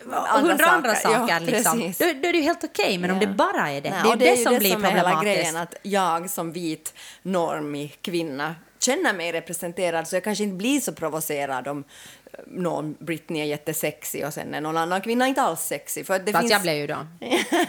[0.07, 1.32] och hundra andra saker.
[1.35, 1.80] Ja, liksom.
[1.80, 1.99] precis.
[1.99, 4.28] då, då är det ju helt okej, men om det bara är det, Nej, det
[4.28, 5.22] är ju det, som blir är hela problematiskt.
[5.22, 10.80] grejen, att jag som vit normig kvinna känner mig representerad så jag kanske inte blir
[10.80, 15.43] så provocerad om eh, någon Britney är jättesexig och sen är någon annan kvinna inte
[15.43, 16.07] alls sexig.
[16.07, 16.53] För att det Fast finns...
[16.53, 17.07] jag blev ju då.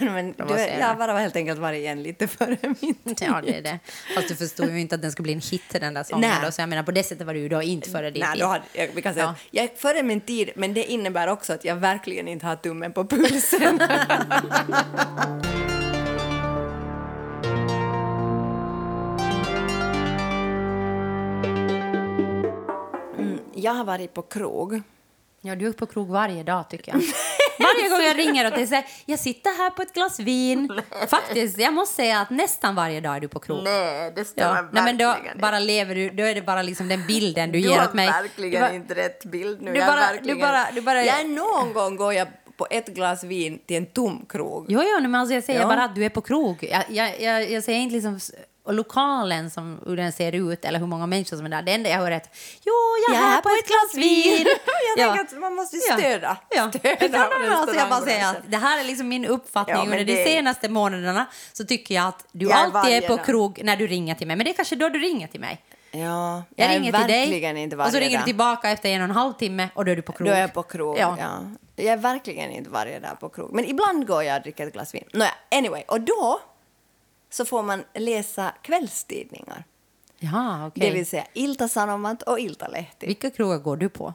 [0.00, 3.16] men du, jag bara helt enkelt varit igen lite före min tid.
[3.26, 3.78] Ja, det är det.
[4.14, 6.30] Fast du förstod ju inte att den skulle bli en hit, den där sången.
[6.30, 6.38] Nej.
[6.44, 8.32] Då, så jag menar, på det sättet var du ju då inte före din Nej,
[8.32, 8.42] tid.
[8.42, 9.30] då hade, jag, vi kan säga Ja.
[9.30, 12.56] att jag är före min tid, men det innebär också att jag verkligen inte har
[12.56, 13.80] tummen på pulsen.
[23.66, 24.82] jag har varit på krog.
[25.40, 27.00] Ja, du är på krog varje dag, tycker jag.
[27.58, 30.80] Varje gång jag ringer och det säger jag sitter här på ett glas vin.
[31.08, 33.64] Faktiskt, jag måste säga att nästan varje dag är du på krog.
[33.64, 34.68] Nej, det Ja.
[34.72, 37.68] Nej, men då bara lever du, då är det bara liksom den bilden du, Du
[37.68, 38.06] ger har åt mig.
[38.06, 39.72] verkligen Du bara- inte rätt bild nu.
[39.72, 40.38] du bara- du verkligen...
[40.40, 43.86] bara- du bara- Jag är någon gång går jag på ett glas vin till en
[43.86, 44.66] tom krog.
[44.68, 45.66] Jo, jo, men alltså jag säger Ja.
[45.66, 46.68] bara att du är på krog.
[46.70, 48.20] Jag, jag, jag, jag säger inte liksom
[48.66, 51.62] och lokalen som hur den ser ut eller hur många människor som är där.
[51.62, 52.72] Det enda jag hör är att jo,
[53.08, 54.46] jag är här på ett glas vin.
[54.96, 56.36] jag tänker att man måste stödja.
[56.50, 56.70] Ja.
[56.70, 58.28] stödja man alltså jag bara restaurangbranschen.
[58.28, 61.94] att det här är liksom min uppfattning Ja, under de det- senaste månaderna så tycker
[61.94, 64.36] jag att du Jag alltid är på krog när du ringer till mig.
[64.36, 65.62] Men det är kanske då du ringer till mig.
[65.90, 65.98] Ja,
[66.56, 69.04] Jag, jag, ringer är till dig inte och så ringer du tillbaka efter en och
[69.08, 70.28] en halv timme och då är du på krog.
[70.28, 71.16] Då är jag på krog, Ja.
[71.20, 71.30] ja.
[71.76, 73.54] Jag är verkligen inte varje dag på krog.
[73.54, 75.04] Men ibland går jag och dricker ett glas vin.
[75.12, 75.82] Nåja, anyway.
[75.88, 76.40] Och då
[77.36, 79.64] så får man läsa kvällstidningar.
[80.18, 80.88] Jaha, okej.
[80.88, 83.06] Det vill säga Ilta-Sanomat och Iltalehti.
[83.06, 84.14] Vilka krogar går du på?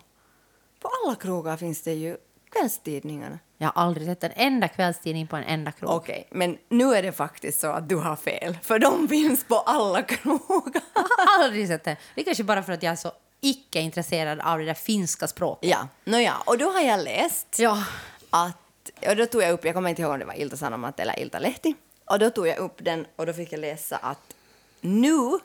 [0.79, 2.17] På alla krogar finns det ju
[2.51, 3.39] kvällstidningarna.
[3.57, 5.91] Jag har aldrig sett en enda kvällstidning på en enda krog.
[5.91, 8.57] Okej, men nu är det faktiskt så att du har fel.
[8.63, 10.81] För de finns på alla krogar.
[10.95, 11.97] Jag har aldrig sett det.
[12.15, 13.11] Det är kanske bara för att jag är så
[13.41, 15.69] icke intresserad av det där finska språket.
[15.69, 16.33] Ja, nåja.
[16.45, 17.83] Och då har jag läst Ja.
[18.29, 20.99] att, och då tog jag upp, jag kommer inte ihåg om det var Ilta Sanomat
[20.99, 21.75] eller Ilta Lehti,
[22.11, 24.35] och då tog jag upp den och då fick jag läsa att
[24.81, 25.39] nu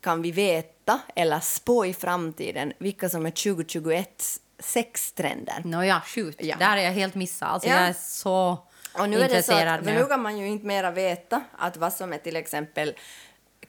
[0.00, 4.24] kan vi veta eller spå i framtiden vilka som är 2021
[4.58, 5.62] sextrender.
[5.64, 6.34] Nåja, shoot.
[6.38, 6.56] Ja.
[6.58, 7.48] Där är jag helt missad.
[7.48, 7.74] Alltså, Ja.
[7.74, 8.58] Jag är så
[8.92, 11.76] Och nu är det så att, för nu kan man ju inte mera veta att
[11.76, 12.94] vad som är till exempel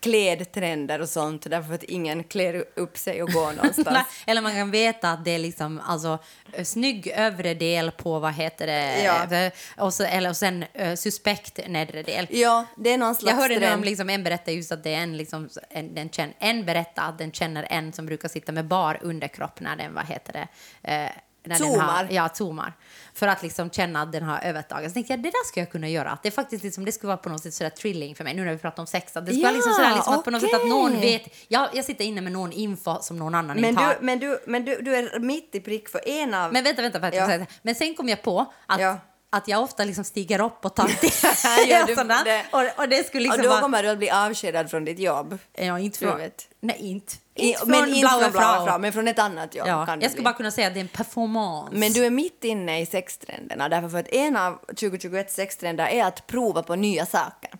[0.01, 4.23] klädtrender och sånt därför att ingen klär upp sig och går någonstans.
[4.27, 6.19] Eller man kan veta att det är liksom alltså
[6.53, 9.35] eh, snygg övre del på vad heter det Ja.
[9.35, 12.27] Eh, och så, eller och sen uh, suspekt nedre del.
[12.29, 13.85] ja, det är någon slags Jag hörde nu om trend.
[13.85, 17.17] liksom en berättar just att det är en, liksom, en, den känner, en berättar att
[17.17, 20.47] den känner en som brukar sitta med bar underkropp när den, vad heter det,
[20.93, 21.11] eh,
[21.43, 22.73] när Den har, ja, zoomar.
[23.13, 24.91] För att liksom känna att den har övertaget.
[24.91, 26.11] Så tänkte jag, det där ska jag kunna göra.
[26.11, 28.45] Att det faktiskt liksom, det skulle vara på något sätt sådär thrilling för mig, nu
[28.45, 29.17] när vi pratar om sex.
[29.17, 31.21] Att det skulle Ja, vara liksom sådär liksom att på något sätt att någon vet.
[31.47, 33.93] Jag, jag sitter inne med någon info som någon annan Men, inte har.
[33.93, 36.53] du, men, du, men du, du är mitt i prick för en av...
[36.53, 36.99] Men vänta, vänta.
[36.99, 37.33] vänta Ja.
[37.35, 37.45] ja.
[37.61, 38.97] Men sen kom jag på att, Ja.
[39.33, 41.69] Att jag ofta liksom stiger upp och tar till.
[41.71, 42.23] Ja, du- sådär.
[42.25, 43.61] det- och, och det skulle liksom och då vara...
[43.61, 45.37] kommer du att bli avskedad från ditt jobb.
[45.53, 46.21] Ja, inte från...
[46.61, 47.13] Nej, inte.
[47.35, 48.79] Inte men från inte Blaue från Blaue Frau.
[48.79, 50.87] Men från ett annat jobb Ja, jag skulle bara kunna säga att det är en
[50.87, 51.75] performance.
[51.77, 56.05] Men du är mitt inne i sextrenderna därför för att en av 2021 sextrender är
[56.05, 57.51] att prova på nya saker.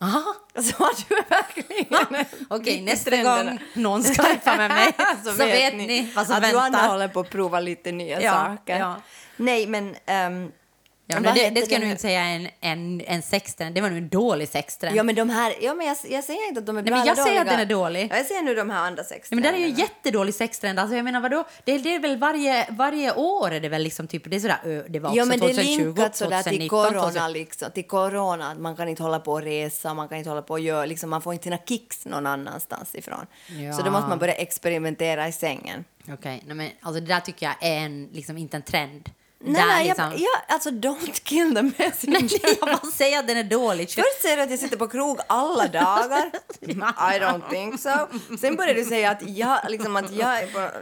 [0.00, 0.34] Aha.
[0.54, 3.50] Så att du är verkligen Okej, i nästa trenderna.
[3.50, 4.92] gång någon skypar med mig
[5.24, 6.52] så, vet ni vad som att väntar.
[6.58, 8.78] Johanna håller på att prova lite nya Ja, saker.
[8.78, 8.96] ja.
[9.36, 9.94] Nej, men...
[10.06, 10.52] ehm,
[11.10, 13.74] Ja, men det, det ska jag nog inte säga en, en, en sextrend.
[13.74, 14.96] Det var nog en dålig sextrend.
[14.96, 15.54] Ja, men de här...
[15.60, 17.40] Ja, men jag, jag säger inte att de är Nej, bra men jag eller säger
[17.40, 17.58] att dåliga.
[17.58, 18.08] den är dålig.
[18.10, 19.56] Ja, Jag ser nu de här andra Ja, men sextrenderna.
[19.56, 20.78] det är ju jättedålig sextrend.
[20.78, 21.44] Alltså, jag menar, vadå?
[21.64, 24.58] Det, det är väl varje, varje år är det väl liksom typ, det är sådär,
[24.64, 27.70] ö, det var också Ja, men det är 2020, linkat sådär till 2019, corona, liksom,
[27.70, 30.52] till corona, att man kan inte hålla på och resa, man kan inte hålla på
[30.52, 33.26] och göra, liksom, man får inte sina kicks någon annanstans ifrån.
[33.48, 33.72] Ja.
[33.72, 35.84] Så då måste man börja experimentera i sängen.
[36.12, 39.10] Okej, nej men alltså det där tycker jag är en, liksom inte en trend.
[39.40, 40.04] Nej, där nej, liksom.
[40.04, 42.58] jag, jag, alltså don't kill the messenger.
[42.60, 43.90] jag bara säger att den är dålig.
[43.90, 46.30] Först säger du att jag sitter på krog alla dagar.
[46.60, 47.90] I don't think so.
[48.40, 50.38] Sen börjar du säga att jag, liksom att jag.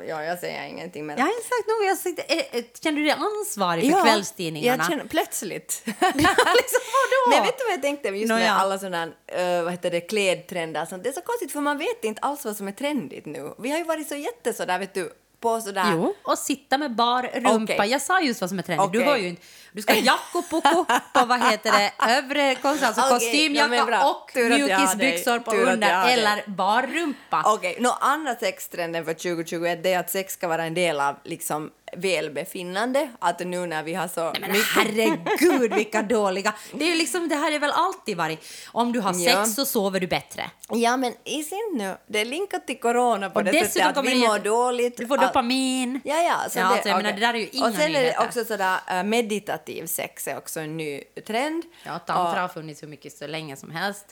[0.09, 1.07] Ja, jag säger ingenting.
[1.07, 1.19] Men...
[1.19, 2.17] Inte sagt något.
[2.17, 4.83] Jag eh, känner du dig ansvarig för kvällstidningarna?
[4.83, 5.83] Jag känner, plötsligt.
[5.85, 7.31] liksom, vadå?
[7.31, 8.53] Men vet du vad jag tänkte just Nå, med ja.
[8.53, 10.85] alla sådana uh, vad heter det, klädtrender?
[10.85, 11.03] sånt?
[11.03, 13.55] Det är så konstigt för man vet inte alls vad som är trendigt nu.
[13.59, 15.13] Vi har ju varit så jätte sådär, vet du,
[15.47, 15.93] på sådär...
[15.93, 17.75] Jo, och sitta med bar rumpa.
[17.75, 17.91] Okej.
[17.91, 18.93] Jag sa just vad som är trendigt.
[18.93, 19.11] Du Okej.
[19.11, 19.43] hör ju inte.
[19.73, 24.31] Du ska ha jackopoko på vad heter det, övre kostym, alltså Okej, kostymjacka ja, och
[24.35, 27.43] mjukisbyxor på Tur under eller bar rumpa.
[27.47, 27.93] Okej, okay.
[28.01, 33.11] andra sextrenden för 2021 det är att sex ska vara en del av liksom välbefinnande.
[33.19, 36.55] Att nu när vi har så Nej, men herregud vilka dåliga.
[36.73, 38.45] Det är ju liksom, det här är väl alltid varit.
[38.73, 39.45] Om du har sex Ja.
[39.47, 40.51] så sover du bättre.
[40.69, 44.05] Ja, men i sin nu, det är linkat till corona på Och det sättet att
[44.07, 44.97] vi mår dåligt.
[44.97, 46.01] Du får dopamin.
[46.05, 46.51] Ja, ja.
[46.51, 47.21] Så Ja, det, alltså, jag menar, okej.
[47.21, 48.27] det där är ju inga Och sen är det nyheter.
[48.27, 51.63] också sådär äh, meditativ sex är också en ny trend.
[51.85, 54.07] Ja, tantra har funnits hur mycket så länge som helst.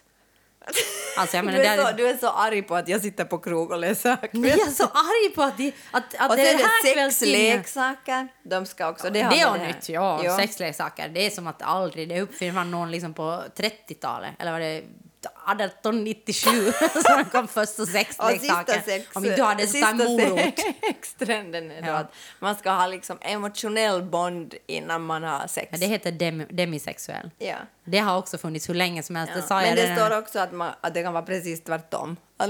[1.17, 1.93] Alltså Du menar, det är, så, är...
[1.93, 4.71] du är så arg på att jag sitter på krog och läser Men jag är
[4.71, 5.61] så arg på att,
[5.91, 8.29] att, att Och det är är här sexleksaker.
[8.43, 9.11] De ska också...
[9.11, 10.21] Det, Det, är nytt, ja.
[10.25, 10.37] Jo.
[10.37, 11.09] Sexleksaker.
[11.09, 14.31] Det är som att aldrig, det uppfinner man någon liksom på 30-talet.
[14.39, 14.83] Eller var det
[15.27, 16.73] 1897
[17.07, 18.83] som kom första sexleksaken?
[18.85, 20.41] sex, Om inte du hade så stark morot.
[20.81, 21.95] sextrenden är då Ja.
[21.95, 25.69] att man ska ha liksom emotionell bond innan man har sex.
[25.71, 27.31] Men det heter dem, demisexuell.
[27.39, 27.57] ja.
[27.85, 29.33] Det har också funnits hur länge som helst.
[29.35, 29.41] Ja.
[29.41, 29.97] Det sa Men det redan.
[30.09, 32.17] står också att, man, att det kan vara precis tvärtom.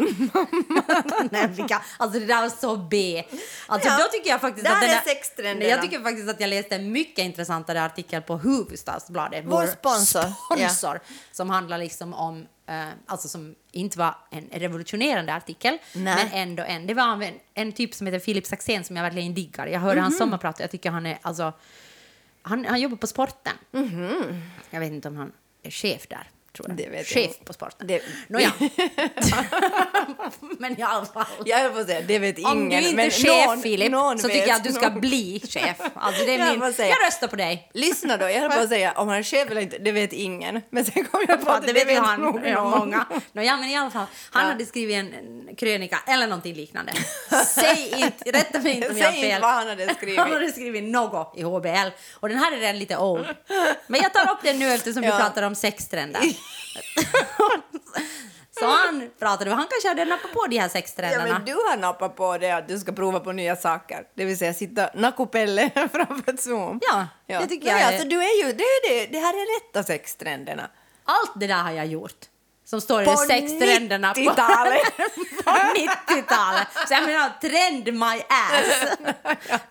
[1.31, 1.49] Nej,
[1.97, 3.25] alltså det där var så B.
[3.67, 5.71] Alltså Ja, då tycker jag faktiskt där att är sextrenderna.
[5.71, 9.45] Jag tycker faktiskt att jag läste en mycket intressantare artikel på Hufvudstadsbladet.
[9.47, 10.23] Vår sponsor.
[10.57, 11.01] sponsor
[11.33, 16.15] som handlar liksom om, eh, alltså som inte var en revolutionerande artikel, Nej.
[16.17, 16.87] men ändå en.
[16.87, 19.67] Det var en, en typ som heter Filip Saxén som jag verkligen diggar.
[19.67, 20.03] Jag hörde Mhm.
[20.03, 21.53] hans sommarprat och jag tycker han är, alltså,
[22.45, 23.53] han, han jobbar på sporten.
[23.71, 24.41] Mhm.
[24.71, 25.33] Jag vet inte om han
[25.63, 26.31] är chef där.
[26.57, 26.77] Tror jag.
[26.77, 27.45] Det vet jag chef inte.
[27.45, 27.87] på sporten.
[27.87, 28.53] Det- Nåja.
[30.59, 31.25] men i alla fall.
[31.45, 32.51] Jag höll på att säga, det vet ingen.
[32.53, 34.73] Om du inte men är chef, någon, Filip, någon så vet, tycker jag att du
[34.73, 35.77] ska någon- bli chef.
[35.95, 36.89] Alltså, det är Jag min, säga.
[36.89, 37.71] jag röstar på dig.
[37.75, 40.13] Lyssna då, jag höll på att säga om han är chef eller inte, det vet
[40.13, 40.61] ingen.
[40.71, 42.21] Men sen kom jag på att det vet ju han.
[42.21, 42.79] nog Ja, någon.
[42.79, 43.07] många.
[43.33, 44.49] Nå, ja, men i alla fall, han Ja.
[44.53, 45.13] hade skrivit en,
[45.57, 46.93] krönika eller någonting liknande.
[47.47, 49.31] Säg inte, rätta mig inte om jag har Säg fel.
[49.31, 50.19] inte vad han hade skrivit.
[50.19, 51.89] Han hade skrivit något i HBL.
[52.21, 53.27] Och den här är redan lite old.
[53.87, 55.17] Men jag tar upp den nu eftersom vi Ja.
[55.19, 56.21] pratar om sextrender.
[58.59, 61.33] Så han pratade och han kanske hade nappat på de här Ja, sextrenderna.
[61.33, 64.03] men du har nappat på det att du ska prova på nya saker.
[64.15, 66.81] Det vill säga sitta nakupelle framför Zoom.
[66.93, 67.07] Ja,
[67.41, 69.61] det tycker jag Ja, är- så du är ju, det, är det, det här är
[69.61, 70.71] rätta sextrenderna.
[71.05, 72.29] Allt det där har jag gjort.
[72.75, 74.97] Som står i På sextrenderna på 90-talet.
[75.45, 76.69] på 90-talet.
[76.89, 78.97] Så jag menar, trend my ass.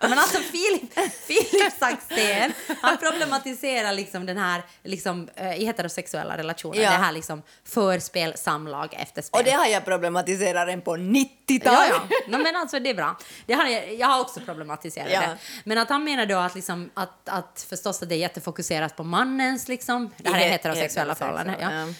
[0.00, 2.52] Men alltså Filip, Filip Saxén,
[2.82, 6.82] han problematiserar liksom den här liksom, eh, i heterosexuella relationer.
[6.82, 6.90] Ja.
[6.90, 9.38] Det här liksom förspel, samlag, efterspel.
[9.38, 11.90] Och det har jag problematiserat redan på 90-talet.
[11.92, 12.38] Ja, ja.
[12.38, 13.16] No, men alltså, det är bra.
[13.46, 15.20] Det har jag, jag har också problematiserat Ja.
[15.20, 15.36] det.
[15.64, 19.04] Men att han menar då att, liksom, att, att förstås att det är jättefokuserat på
[19.04, 21.88] mannens, liksom, det här är het- heterosexuella heterosexuella, förhållanden.
[21.88, 21.94] Ja.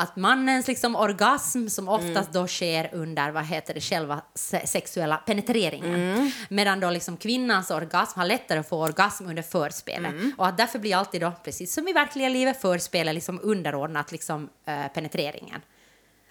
[0.00, 0.08] Mm.
[0.08, 5.16] Att mannens liksom, orgasm som oftast då sker under vad heter det, själva se sexuella
[5.16, 5.94] penetreringen.
[5.94, 6.30] Mm.
[6.48, 10.12] Medan då liksom kvinnans orgasm har lättare att få orgasm under förspelet.
[10.12, 10.32] Mm.
[10.38, 14.48] Och att därför blir alltid då, precis som i verkliga livet, förspelet liksom underordnat liksom,
[14.66, 15.60] eh, penetreringen.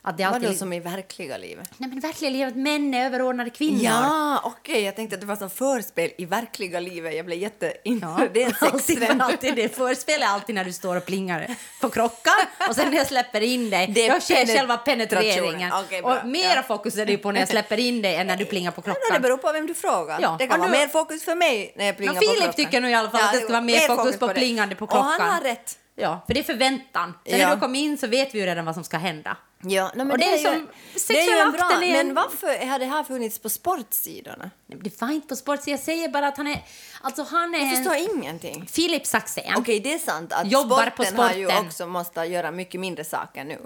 [0.10, 1.70] Att det alltid, Vadå som i verkliga livet?
[1.78, 3.84] Nej men verkliga livet, män är överordnade kvinnor.
[3.84, 4.82] Ja, okej.
[4.84, 7.16] Jag tänkte att det var som förspel i verkliga livet.
[7.16, 7.74] Jag blev jätte...
[7.84, 9.22] Ja, Det är en alltid, sextrend.
[9.22, 9.76] alltid det.
[9.76, 12.34] Förspel är alltid när du står och plingar på klockan
[12.70, 15.70] och sen när jag släpper in dig, Det är då sker själva penetreringen.
[16.02, 16.20] Bra.
[16.22, 16.64] och mera Ja.
[16.64, 18.94] fokus är det på när jag släpper in dig än när du plingar på Ja,
[18.94, 19.22] det klockan.
[19.22, 20.20] beror på vem du frågar.
[20.22, 22.26] Ja, Det kan och vara nu- mer fokus för mig när jag plingar Men på
[22.26, 22.54] Filip klockan.
[22.54, 24.34] tycker nog i alla fall att det ska vara mer fokus på det.
[24.34, 25.34] plingande på Och han klockan.
[25.34, 25.78] har rätt.
[25.96, 27.14] Ja, för det är förväntan.
[27.30, 29.38] Sen när du kommer in så vet vi ju redan vad som ska hända.
[29.64, 30.68] Ja, nej, men Och det är ju- som
[31.08, 34.52] det är ju en bra, en- Men varför har det här funnits på sportsidorna?
[34.68, 36.64] Nej, Det var inte på sport, så jag säger bara att han är...
[37.02, 37.84] Alltså han är Jag en...
[37.84, 38.68] förstår ingenting.
[38.72, 39.54] Filip Saxén.
[39.58, 41.66] Okej, det är sant att Jobbar på sporten, har ju sporten.
[41.68, 43.58] också måste göra mycket mindre saker nu.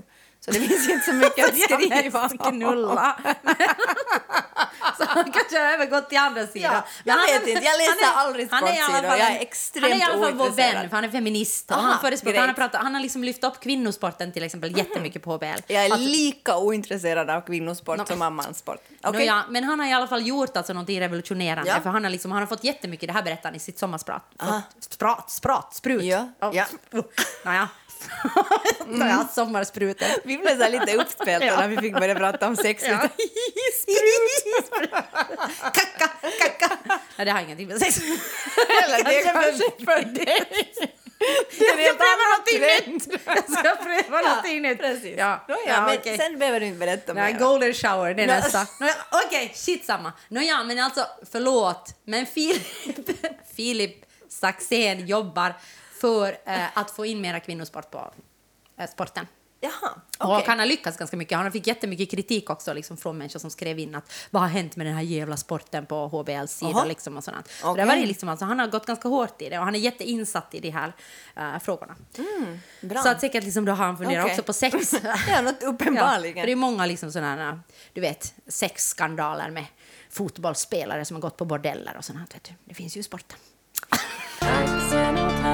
[0.45, 3.17] Så det finns inte så mycket att skriva knulla.
[4.97, 6.73] så han kanske har övergått till andra sidan.
[6.73, 9.07] Ja, jag han vet inte, jag läser han är- aldrig sportsidor.
[9.09, 11.71] fall Jag är extremt Han är i alla fall vår vän, för han är feminist.
[11.71, 15.23] Aha, han, förespråkar, han, har pratat, han har liksom lyft upp kvinnosporten till exempel jättemycket
[15.23, 15.45] på HBL.
[15.67, 18.83] Jag är Alltså, lika ointresserad av kvinnosport Nå- som av manssport.
[19.03, 19.25] Nå Okej?
[19.25, 21.69] ja, men han har i alla fall gjort alltså någonting revolutionerande.
[21.71, 21.81] Ja.
[21.81, 24.23] För han har, liksom, han har fått jättemycket, det här berättar han i sitt sommarsprat.
[24.79, 26.03] Sprat, sprat, sprut.
[26.03, 26.65] Ja, ja.
[27.45, 27.69] Nåja.
[28.87, 30.19] Nåja, sommarsprutet.
[30.23, 31.59] Vi blev så lite uppspelta Ja.
[31.59, 32.83] när vi fick börja prata om sex.
[32.87, 33.09] Ja.
[33.87, 34.87] Lite.
[35.73, 36.77] Kacka, kacka.
[37.15, 37.97] Ja, det har ingenting med sex
[38.83, 40.45] Eller det kanske för det.
[41.59, 43.21] Det Jag är ska pröva någonting nytt!
[43.25, 44.79] Jag ska pröva någonting nytt.
[44.79, 45.15] Precis.
[45.17, 46.17] Ja, ja, ja, men okej.
[46.17, 47.39] sen behöver du inte berätta Nej, mer.
[47.39, 48.67] golden shower, det är Nå- nästa.
[48.79, 48.93] Nåja,
[49.27, 50.13] Okej, shit samma.
[50.27, 52.61] Nåja, men alltså förlåt, men Filip,
[53.55, 55.53] Filip Saxén jobbar
[56.03, 58.13] för eh, att få in mera kvinnosport på
[58.77, 59.27] eh, sporten.
[59.59, 60.45] Jaha, Och okej.
[60.47, 61.37] han har lyckats ganska mycket.
[61.37, 64.75] Han fick jättemycket kritik också liksom, från människor som skrev in att vad har hänt
[64.75, 67.47] med den här jävla sporten på HBLs sida liksom, och sådant.
[67.47, 67.81] Så Okej.
[67.83, 69.79] det var det liksom, alltså, han har gått ganska hårt i det och han är
[69.79, 70.93] jätteinsatt i de här
[71.35, 71.95] eh, frågorna.
[72.81, 73.01] bra.
[73.01, 74.33] Så att säkert liksom, då har han funderat Okej.
[74.33, 74.93] också på sex.
[75.27, 76.37] Ja, något uppenbarligen.
[76.37, 77.61] Ja, för det är många liksom sådana,
[77.93, 79.65] du vet, sexskandaler med
[80.09, 82.35] fotbollsspelare som har gått på bordeller och sånt.
[82.35, 82.53] Vet du.
[82.65, 83.37] Det finns ju i sporten.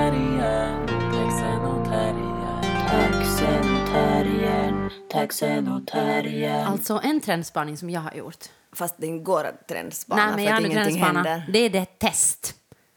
[0.10, 2.52] Taxen och terriern, taxen och terriern,
[2.90, 6.68] taxen och terriern, taxen och terriern.
[6.68, 8.46] Alltså en trendspaning som jag har gjort.
[8.74, 11.30] Fast det går att trendspana Nej, men för jag att ingenting trendspana.
[11.30, 11.52] händer.
[11.54, 12.56] Det är det test.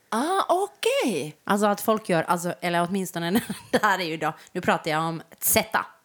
[0.08, 1.36] Ah, okej.
[1.44, 3.30] Alltså att folk gör, alltså, eller åtminstone,
[3.70, 5.22] det här är ju då, nu pratar jag om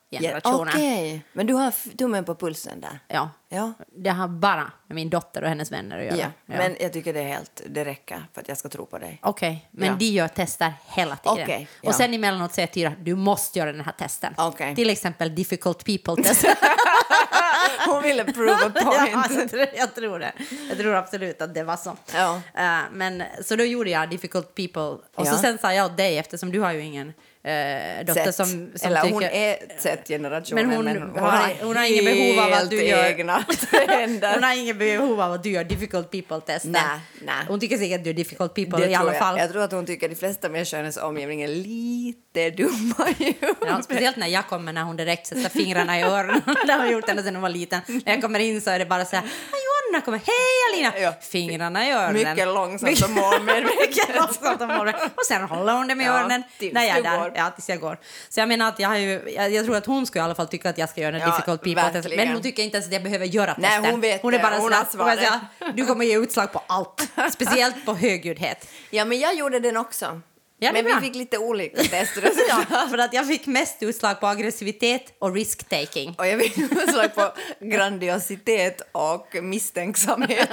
[0.09, 0.73] Ja, Z-generationen.
[0.73, 2.99] Okej, men du har tummen på pulsen där.
[3.07, 3.29] Ja.
[3.49, 3.73] Ja.
[3.97, 6.17] Det har bara med min dotter och hennes vänner att göra.
[6.17, 8.97] Ja, men jag tycker det är helt, det räcker för att jag ska tro på
[8.97, 9.19] dig.
[9.21, 9.95] Okej, men Ja.
[9.99, 11.43] de gör tester hela tiden.
[11.43, 11.89] Okej, ja.
[11.89, 14.33] Och sen emellanåt säger Tyra, du måste göra den här testen.
[14.37, 14.75] Okej.
[14.75, 16.45] Till exempel difficult people-test.
[17.87, 19.49] Hon ville prove a ja, point.
[19.51, 20.31] tror, jag tror det.
[20.69, 21.97] Jag tror absolut att det var så.
[22.13, 22.41] Ja.
[22.55, 24.81] Eh, men, så då gjorde jag difficult people.
[25.15, 25.37] Och så Ja.
[25.37, 27.13] sen sa jag åt dig, eftersom du har ju ingen
[27.47, 29.13] eh, dotter som, som Eller tycker...
[29.13, 33.07] hon är Z-generationen, Men hon har- hon har ingen behov av att du gör-.
[34.33, 36.11] Hon har ingen behov av att du gör difficult
[36.63, 37.35] nej.
[37.47, 39.19] Hon tycker säkert att du är difficult people Det i alla jag.
[39.19, 39.37] fall.
[39.39, 43.07] Jag tror att hon tycker att de flesta människor i hennes omgivning är lite dumma
[43.19, 43.33] ju.
[43.65, 46.41] Ja, speciellt när jag kommer när hon direkt sätter fingrarna i öronen.
[46.67, 47.81] Det har hon gjort ända sedan hon var liten.
[47.87, 49.25] När jag kommer in så är det bara så här,
[49.87, 50.99] "Hej, Johanna kommer, hej Alina!
[51.05, 51.13] Ja.
[51.21, 52.13] Fingrarna i öronen.
[52.13, 54.15] Mycket långsamt och målmedvetet.
[54.15, 54.61] långsamt
[55.15, 56.43] och sen håller hon dem i Ja, öronen.
[56.59, 57.19] tills när jag är där.
[57.19, 57.31] går.
[57.35, 57.97] Ja, tills jag går.
[58.29, 60.35] Så jag menar att jag har ju, jag, jag tror att hon skulle i alla
[60.35, 62.15] fall tycka att jag ska göra en Ja, difficult people.
[62.15, 63.91] Men hon tycker inte ens att jag behöver göra Nej, testen.
[63.91, 65.39] hon vet hon är bara Hon sådär,
[65.73, 67.09] du kommer ge utslag på allt.
[67.33, 68.67] Speciellt på högljuddhet.
[68.89, 70.21] Ja, men jag gjorde den också.
[70.59, 70.95] Ja, men bra.
[70.95, 72.65] vi fick lite olika testresultat.
[72.69, 76.15] Ja, för att jag fick mest utslag på aggressivitet och risk-taking.
[76.17, 80.49] Och jag fick utslag på grandiositet och misstänksamhet.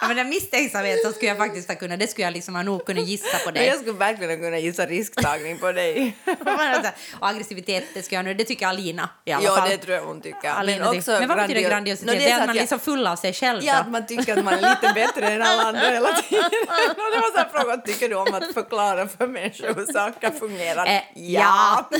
[0.00, 2.62] Ja, men den misstänksamhet så skulle jag faktiskt ha kunnat, det skulle jag liksom ha
[2.62, 3.66] nog kunnat gissa på Men dig.
[3.66, 6.16] jag skulle verkligen kunna gissa risktagning på dig.
[7.20, 9.68] och aggressivitet, det, ska jag nu, det tycker Alina i alla Ja, fall.
[9.68, 10.48] det tror jag hon tycker.
[10.50, 12.06] Alina men, tycker- men vad betyder grandio- grandiositet?
[12.06, 13.64] Nå, det är så att man är jag- liksom full av sig själv.
[13.64, 13.80] Ja, då.
[13.80, 16.44] att man tycker att man är lite bättre än alla andra hela tiden.
[16.96, 20.30] Och det var så här fråga, tycker du om att förklara för människor hur saker
[20.30, 20.86] fungerar?
[20.86, 21.90] Eh, ja.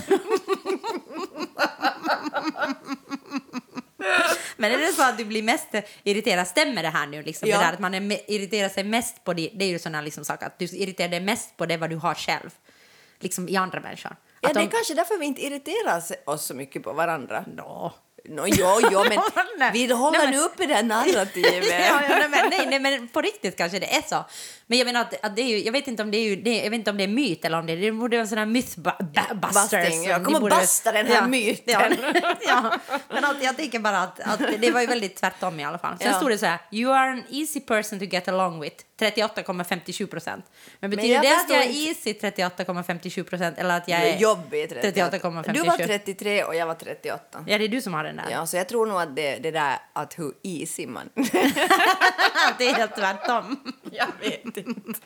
[4.56, 5.68] Men är det så att du blir mest
[6.04, 7.22] irriterad, stämmer det här nu?
[7.22, 7.58] Liksom, Ja.
[7.58, 10.24] det där, att man är irriterar sig mest på det, det är ju sådana liksom
[10.24, 12.50] saker, att du irriterar dig mest på det vad du har själv,
[13.20, 14.16] liksom i andra människor.
[14.40, 17.44] Ja, Att det är de- kanske därför vi inte irriterar oss så mycket på varandra.
[17.56, 17.92] Nå.
[18.28, 19.18] No, jo, jo, men
[19.72, 21.64] vi håller Nej, men- nu uppe det här narrativet.
[21.70, 24.24] ja, ja, nej, men, nej, nej, men på riktigt kanske det är så.
[24.68, 26.36] Men jag menar att, att det är ju, jag vet inte om det är ju,
[26.36, 28.28] det, jag vet inte om det är myt eller om det, det borde vara en
[28.28, 29.28] sån här mythbusters.
[29.34, 30.14] Busting, ja.
[30.14, 31.96] som Kom de och borde- busta den här ja, myten.
[32.00, 32.12] Ja,
[32.46, 32.78] ja.
[33.08, 35.98] men att, jag tänker bara att, att det var ju väldigt tvärtom i alla fall.
[35.98, 36.16] Sen Ja.
[36.16, 40.44] stod det så här, you are an easy person to get along with, 38,57 procent.
[40.80, 44.18] Men betyder jag det att jag är easy 38,57 procent eller att jag är...
[44.18, 45.16] jobbig 38.
[45.18, 45.52] 38,57.
[45.52, 47.44] Du var 33 och jag var 38.
[47.46, 48.24] Ja, det är du som har den där.
[48.30, 51.10] Ja, så jag tror nog att det, det där att hur easy man...
[52.58, 53.74] Det är helt tvärtom.
[53.90, 55.00] jag vet inte.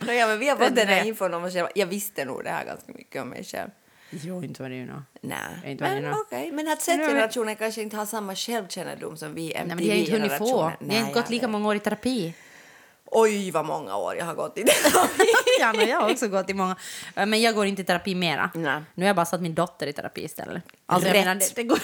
[0.00, 1.08] no, ja, men vi har fått den här 33.
[1.08, 1.70] infon om oss själva.
[1.74, 3.70] Jag visste nog det här ganska mycket om mig själv.
[4.10, 5.02] Jo, inte var det ju nå.
[5.20, 6.52] Nej, men okej.
[6.52, 10.12] Men att Z-generationen kanske inte har samma självkännedom som vi Nej, men det har inte
[10.12, 10.44] hunnit få.
[10.44, 10.76] MTV-generationen.
[10.80, 12.34] Ni har inte gått lika många år i terapi.
[13.04, 14.72] Oj, vad många år jag har gått i det.
[15.60, 16.76] ja, men jag har också gått i många.
[17.14, 18.50] Men jag går inte i terapi mera.
[18.54, 18.82] Nej.
[18.94, 20.62] Nu har jag bara satt min dotter i terapi istället.
[20.86, 21.24] Alltså, jag, Rätt.
[21.24, 21.78] menar, det, det går,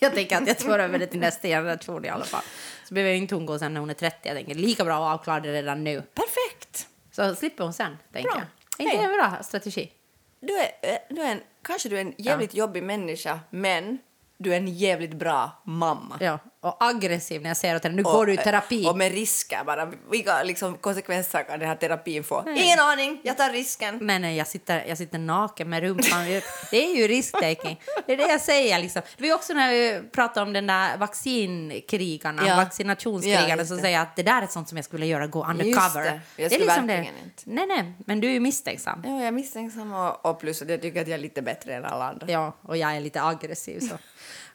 [0.00, 2.42] jag tänker att jag tar över det till nästa generation i alla fall.
[2.84, 4.16] Så behöver jag inte hon gå sen när hon är 30.
[4.22, 6.02] Jag tänker lika bra att avklara det redan nu.
[6.02, 6.88] Perfekt.
[7.10, 8.42] Så slipper hon sen, tänker Bra.
[8.76, 8.86] jag.
[8.86, 9.92] Är inte det en bra strategi?
[10.40, 13.98] Du är, eh, du är en, kanske du är en jävligt jobbig människa, men
[14.36, 16.16] du är en jävligt bra mamma.
[16.20, 16.38] Ja.
[16.68, 18.86] Och aggressiv när jag säger åt henne, nu Och- går du i terapi.
[18.88, 19.92] Och med risker bara.
[20.10, 22.44] Vilka liksom, konsekvenser kan den här terapin få?
[22.56, 23.98] Ingen aning, jag tar risken.
[24.00, 26.24] Men eh, jag sitter, jag sitter naken med rumpan.
[26.70, 27.80] Det är ju risk-taking.
[28.06, 28.78] Det är det jag säger.
[28.78, 29.02] Liksom.
[29.16, 32.56] Det var också när vi pratade om den där vaccinkrigarna, Ja.
[32.56, 36.02] vaccinationskrigarna Ja, som säger att det där är sånt som jag skulle göra, gå undercover.
[36.04, 36.20] det.
[36.36, 36.96] Jag det är liksom det.
[36.98, 37.42] inte.
[37.44, 39.02] Nej, nej, men du är ju misstänksam.
[39.06, 41.74] Ja, jag är misstänksam och, och plus att jag tycker att jag är lite bättre
[41.74, 42.26] än alla andra.
[42.30, 43.80] Ja, och jag är lite aggressiv.
[43.80, 43.98] Så.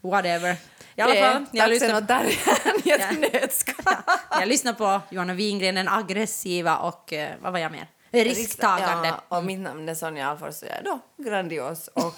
[0.04, 0.56] Whatever.
[0.96, 3.96] I alla fall, är jag lyssnar, taxenotarien i ett nötskal.
[4.32, 7.88] jag lyssnar på Johanna Wingren, den aggressiva och eh, vad var jag mer?
[8.12, 9.08] Risktagande.
[9.08, 12.16] Ja, och mitt namn är Sonja Alfors och jag är då grandios och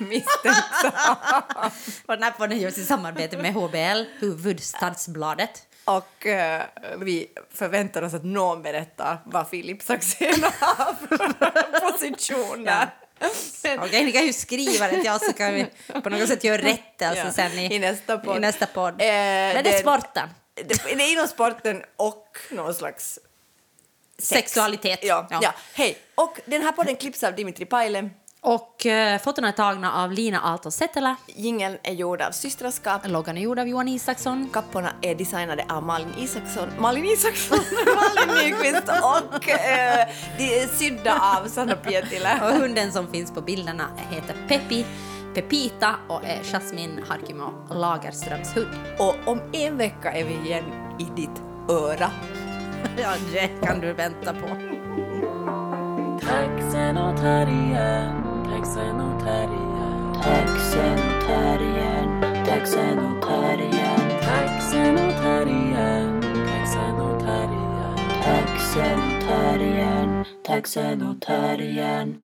[0.08, 1.14] misstänksam.
[2.06, 5.62] Och den här podden görs i samarbete med HBL, Huvudstadsbladet.
[5.84, 6.62] Och eh,
[6.98, 12.78] vi förväntar oss att någon berättar vad Filip Saxén har för position där.
[12.78, 12.88] Men-
[13.78, 15.66] Okej, ni kan ju skriva det till oss så kan vi
[16.02, 18.36] på något sätt göra rättelse Ja, sen i, i nästa podd.
[18.36, 18.92] I nästa podd.
[18.92, 20.28] Eh, Men det är sporten.
[20.54, 23.18] Det, det är inom sporten och någon slags
[24.18, 24.28] sex.
[24.28, 24.98] Sexualitet.
[25.02, 25.38] Ja, Ja.
[25.42, 25.54] ja.
[25.74, 25.98] hej.
[26.14, 28.10] Och den här podden klipps av Dimitri Paile.
[28.40, 31.16] Och eh, fotona är tagna av Lina Aalto Setälä.
[31.26, 33.00] Jingeln är gjord av Systraskap.
[33.04, 34.48] Loggan är gjord av Johan Isaksson.
[34.52, 40.08] Kapporna är designade av Malin Isaksson, Malin Isaksson, Malin Nyqvist och eh,
[40.38, 42.40] de är sydda av Sanna Pietilä.
[42.42, 44.86] Och hunden som finns på bilderna heter Peppi,
[45.34, 48.68] Pepita och är Jasmin Harkimo Lagerströms hund.
[48.98, 50.64] Och om en vecka är vi igen
[50.98, 52.10] i ditt öra.
[52.96, 54.46] Ja, det kan du vänta på.
[56.20, 58.27] Taxenotarien,
[58.58, 60.18] Texenotarian.
[60.18, 62.10] Texenotarian.
[62.42, 64.02] Texenotarian.
[64.26, 66.18] Texenotarian.
[66.50, 67.94] Texenotarian.
[68.18, 70.26] Texenotarian.
[70.42, 72.18] Texenotarian.